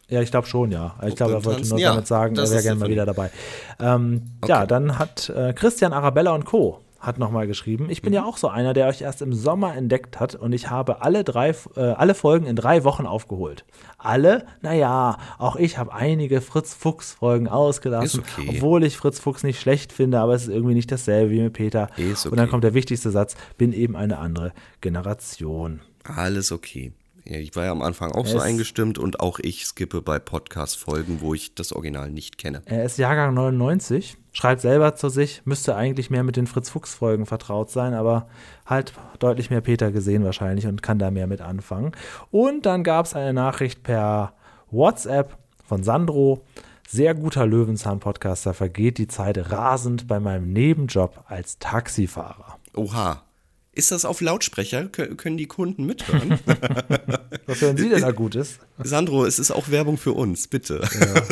[0.09, 0.95] Ja, ich glaube schon, ja.
[1.07, 3.31] Ich glaube, er wollte nur ja, damit sagen, er wäre gerne mal wieder dabei.
[3.79, 4.51] Ähm, okay.
[4.51, 6.82] Ja, dann hat äh, Christian Arabella und Co.
[7.03, 8.15] hat nochmal geschrieben, ich bin mhm.
[8.15, 11.23] ja auch so einer, der euch erst im Sommer entdeckt hat und ich habe alle
[11.23, 13.65] drei, äh, alle Folgen in drei Wochen aufgeholt.
[13.97, 14.45] Alle?
[14.61, 18.47] Naja, auch ich habe einige Fritz-Fuchs-Folgen ausgelassen, okay.
[18.49, 21.53] obwohl ich Fritz Fuchs nicht schlecht finde, aber es ist irgendwie nicht dasselbe wie mit
[21.53, 21.89] Peter.
[21.91, 22.15] Okay.
[22.29, 25.81] Und dann kommt der wichtigste Satz, bin eben eine andere Generation.
[26.03, 26.93] Alles okay.
[27.25, 30.19] Ja, ich war ja am Anfang auch er so eingestimmt und auch ich skippe bei
[30.19, 32.61] Podcast-Folgen, wo ich das Original nicht kenne.
[32.65, 37.69] Er ist Jahrgang 99, schreibt selber zu sich, müsste eigentlich mehr mit den Fritz-Fuchs-Folgen vertraut
[37.71, 38.27] sein, aber
[38.65, 41.93] halt deutlich mehr Peter gesehen wahrscheinlich und kann da mehr mit anfangen.
[42.29, 44.33] Und dann gab es eine Nachricht per
[44.69, 46.43] WhatsApp von Sandro.
[46.89, 52.57] Sehr guter Löwenzahn-Podcaster, vergeht die Zeit rasend bei meinem Nebenjob als Taxifahrer.
[52.75, 53.23] Oha.
[53.75, 54.85] Ist das auf Lautsprecher?
[54.85, 56.39] Kö können die Kunden mithören?
[57.47, 58.59] Was hören Sie denn da Gutes?
[58.77, 60.87] Sandro, es ist auch Werbung für uns, bitte.
[60.99, 61.23] Ja,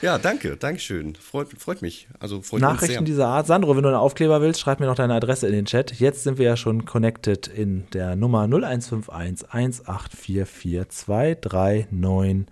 [0.00, 1.16] ja danke, Dankeschön.
[1.16, 2.08] Freut, freut mich.
[2.18, 3.46] Also freut Nachrichten dieser Art.
[3.46, 6.00] Sandro, wenn du einen Aufkleber willst, schreib mir noch deine Adresse in den Chat.
[6.00, 12.46] Jetzt sind wir ja schon connected in der Nummer 0151 1844 2394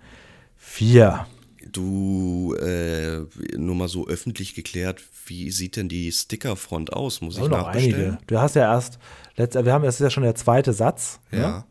[1.73, 3.21] du äh,
[3.57, 7.21] nur mal so öffentlich geklärt, wie sieht denn die Stickerfront aus?
[7.21, 8.17] Muss ich noch einige.
[8.27, 8.99] Du hast ja erst,
[9.35, 11.19] wir haben, das ist ja schon der zweite Satz.
[11.31, 11.39] Ne?
[11.39, 11.49] Ja.
[11.49, 11.65] Ne?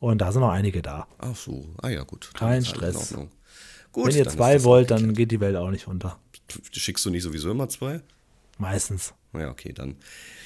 [0.00, 1.06] Und da sind noch einige da.
[1.18, 2.30] Ach so, ah ja, gut.
[2.34, 3.14] Kein Stress.
[3.92, 6.18] Gut, Wenn ihr zwei wollt, dann geht die Welt auch nicht unter.
[6.72, 8.00] Schickst du nicht sowieso immer zwei?
[8.58, 9.14] Meistens.
[9.32, 9.96] Ja, okay, dann.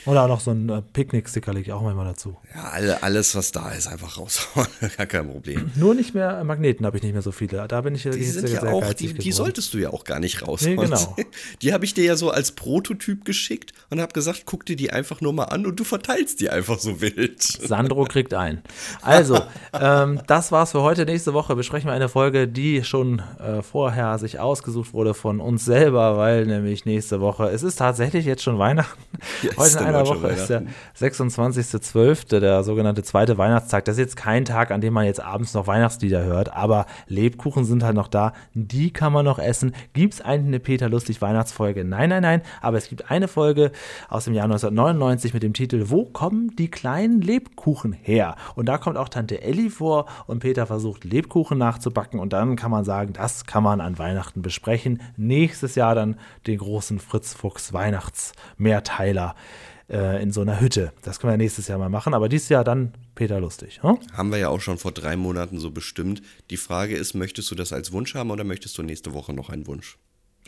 [0.08, 2.34] Oder auch noch so ein äh, Picknick-Sticker lege ich auch manchmal dazu.
[2.54, 4.66] Ja, alle, alles, was da ist, einfach raushauen.
[4.96, 5.70] Gar kein Problem.
[5.74, 7.68] Nur nicht mehr Magneten habe ich nicht mehr so viele.
[7.68, 10.48] Da bin ich die sind ja auch, die, die, solltest du ja auch gar nicht
[10.48, 10.76] raushauen.
[10.76, 11.16] Nee, genau.
[11.62, 14.90] Die habe ich dir ja so als Prototyp geschickt und habe gesagt, guck dir die
[14.90, 17.42] einfach nur mal an und du verteilst die einfach so wild.
[17.42, 18.62] Sandro kriegt ein.
[19.02, 19.40] Also,
[19.78, 21.04] ähm, das war's für heute.
[21.04, 25.64] Nächste Woche besprechen wir eine Folge, die schon äh, vorher sich ausgesucht wurde von uns
[25.64, 29.02] selber, weil nämlich nächste Woche, es ist tatsächlich jetzt schon Weihnachten.
[29.42, 30.62] Ja, Heute in einer Woche ist der
[30.98, 33.84] 26.12., der sogenannte zweite Weihnachtstag.
[33.84, 37.64] Das ist jetzt kein Tag, an dem man jetzt abends noch Weihnachtslieder hört, aber Lebkuchen
[37.64, 38.32] sind halt noch da.
[38.54, 39.74] Die kann man noch essen.
[39.92, 41.84] Gibt es eigentlich eine Peter Lustig Weihnachtsfolge?
[41.84, 42.42] Nein, nein, nein.
[42.60, 43.72] Aber es gibt eine Folge
[44.08, 48.36] aus dem Jahr 1999 mit dem Titel Wo kommen die kleinen Lebkuchen her?
[48.54, 52.70] Und da kommt auch Tante Elli vor und Peter versucht Lebkuchen nachzubacken und dann kann
[52.70, 55.02] man sagen, das kann man an Weihnachten besprechen.
[55.16, 59.34] Nächstes Jahr dann den großen Fritz Fuchs Weihnachtsmehrteiler
[59.88, 60.92] äh, in so einer Hütte.
[61.02, 63.82] Das können wir nächstes Jahr mal machen, aber dieses Jahr dann Peter Lustig.
[63.82, 63.98] Hm?
[64.12, 66.22] Haben wir ja auch schon vor drei Monaten so bestimmt.
[66.50, 69.50] Die Frage ist, möchtest du das als Wunsch haben oder möchtest du nächste Woche noch
[69.50, 69.98] einen Wunsch?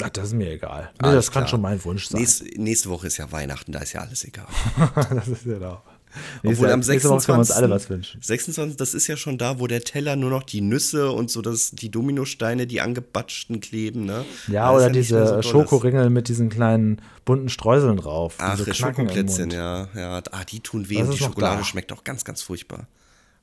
[0.02, 0.90] Ach, das ist mir egal.
[1.02, 2.20] Nee, das kann schon mein Wunsch sein.
[2.20, 4.46] Nächste, nächste, Woche ist ja Weihnachten, da ist ja alles egal.
[5.10, 5.82] das ist genau.
[6.38, 7.26] Obwohl Nächste, am 26.
[7.26, 8.20] Können wir uns alle was wünschen.
[8.22, 8.76] 26.
[8.76, 11.70] Das ist ja schon da, wo der Teller nur noch die Nüsse und so das,
[11.70, 14.24] die Dominosteine, die angebatschten kleben, ne?
[14.48, 18.34] Ja, oder ja diese so Schokoringel mit diesen kleinen bunten Streuseln drauf.
[18.38, 19.88] Ach, diese Schokoplätzchen, ja.
[19.94, 20.20] ja.
[20.32, 21.64] Ah, die tun weh und die Schokolade da.
[21.64, 22.86] schmeckt auch ganz, ganz furchtbar.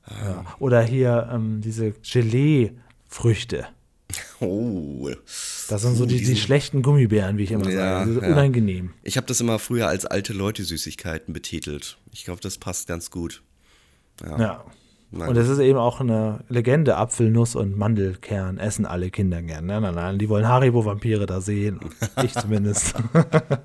[0.04, 0.12] Ah.
[0.24, 0.44] Ja.
[0.58, 3.66] Oder hier ähm, diese Gelee-Früchte.
[4.40, 5.10] Oh.
[5.68, 8.20] Das sind so die, die schlechten Gummibären, wie ich immer ja, sage.
[8.22, 8.32] Ja.
[8.32, 8.90] Unangenehm.
[9.02, 11.98] Ich habe das immer früher als alte Leute Süßigkeiten betitelt.
[12.12, 13.42] Ich glaube, das passt ganz gut.
[14.24, 14.38] Ja.
[14.38, 14.64] ja.
[15.10, 19.64] Und es ist eben auch eine Legende, Apfelnuss und Mandelkern essen alle Kinder gern.
[19.64, 21.80] Nein, nein, nein, die wollen Haribo-Vampire da sehen.
[22.22, 22.94] ich zumindest.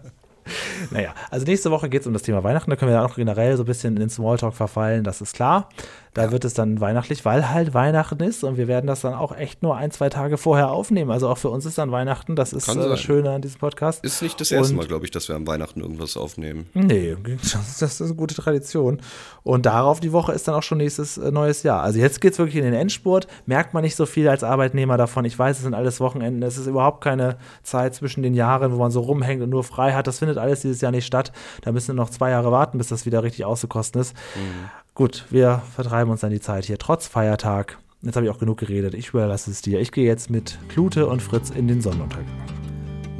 [0.91, 2.69] naja, also nächste Woche geht es um das Thema Weihnachten.
[2.69, 5.35] Da können wir ja auch generell so ein bisschen in den Smalltalk verfallen, das ist
[5.35, 5.67] klar.
[6.13, 6.31] Da ja.
[6.31, 9.63] wird es dann weihnachtlich, weil halt Weihnachten ist und wir werden das dann auch echt
[9.63, 11.09] nur ein, zwei Tage vorher aufnehmen.
[11.09, 14.03] Also auch für uns ist dann Weihnachten, das ist äh, das Schöne an diesem Podcast.
[14.03, 16.67] Ist nicht das erste und, Mal, glaube ich, dass wir am Weihnachten irgendwas aufnehmen.
[16.73, 19.01] Nee, das, das, ist eine gute Tradition.
[19.41, 21.81] Und darauf die Woche ist dann auch schon nächstes äh, neues Jahr.
[21.81, 23.27] Also jetzt geht es wirklich in den Endspurt.
[23.45, 25.25] Merkt man nicht so viel als Arbeitnehmer davon.
[25.25, 26.43] Ich weiß, es sind alles Wochenenden.
[26.43, 29.93] Es ist überhaupt keine Zeit zwischen den Jahren, wo man so rumhängt und nur frei
[29.93, 30.05] hat.
[30.05, 31.31] Das findet alles dieses Jahr nicht statt.
[31.61, 34.15] Da müssen wir noch zwei Jahre warten, bis das wieder richtig ausgekosten ist.
[34.35, 34.69] Mhm.
[34.95, 37.79] Gut, wir vertreiben uns dann die Zeit hier trotz Feiertag.
[38.03, 38.93] Jetzt habe ich auch genug geredet.
[38.93, 39.79] Ich überlasse es dir.
[39.79, 42.27] Ich gehe jetzt mit Klute und Fritz in den Sonnenuntergang.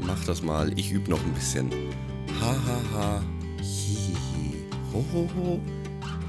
[0.06, 0.78] Mach das mal.
[0.78, 1.72] Ich übe noch ein bisschen.
[2.40, 3.20] Ha ha ha.
[3.58, 4.54] Hi, hi, hi.
[4.92, 5.60] Ho ho ho.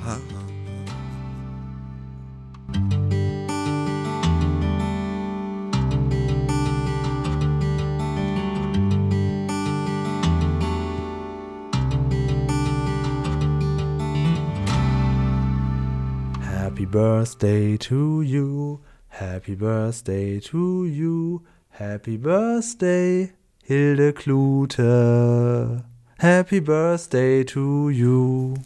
[0.04, 0.46] Ha ha.
[16.76, 18.82] Happy birthday to you.
[19.08, 21.42] Happy birthday to you.
[21.70, 23.32] Happy birthday,
[23.64, 25.86] Hilde Klute.
[26.18, 28.58] Happy birthday to you.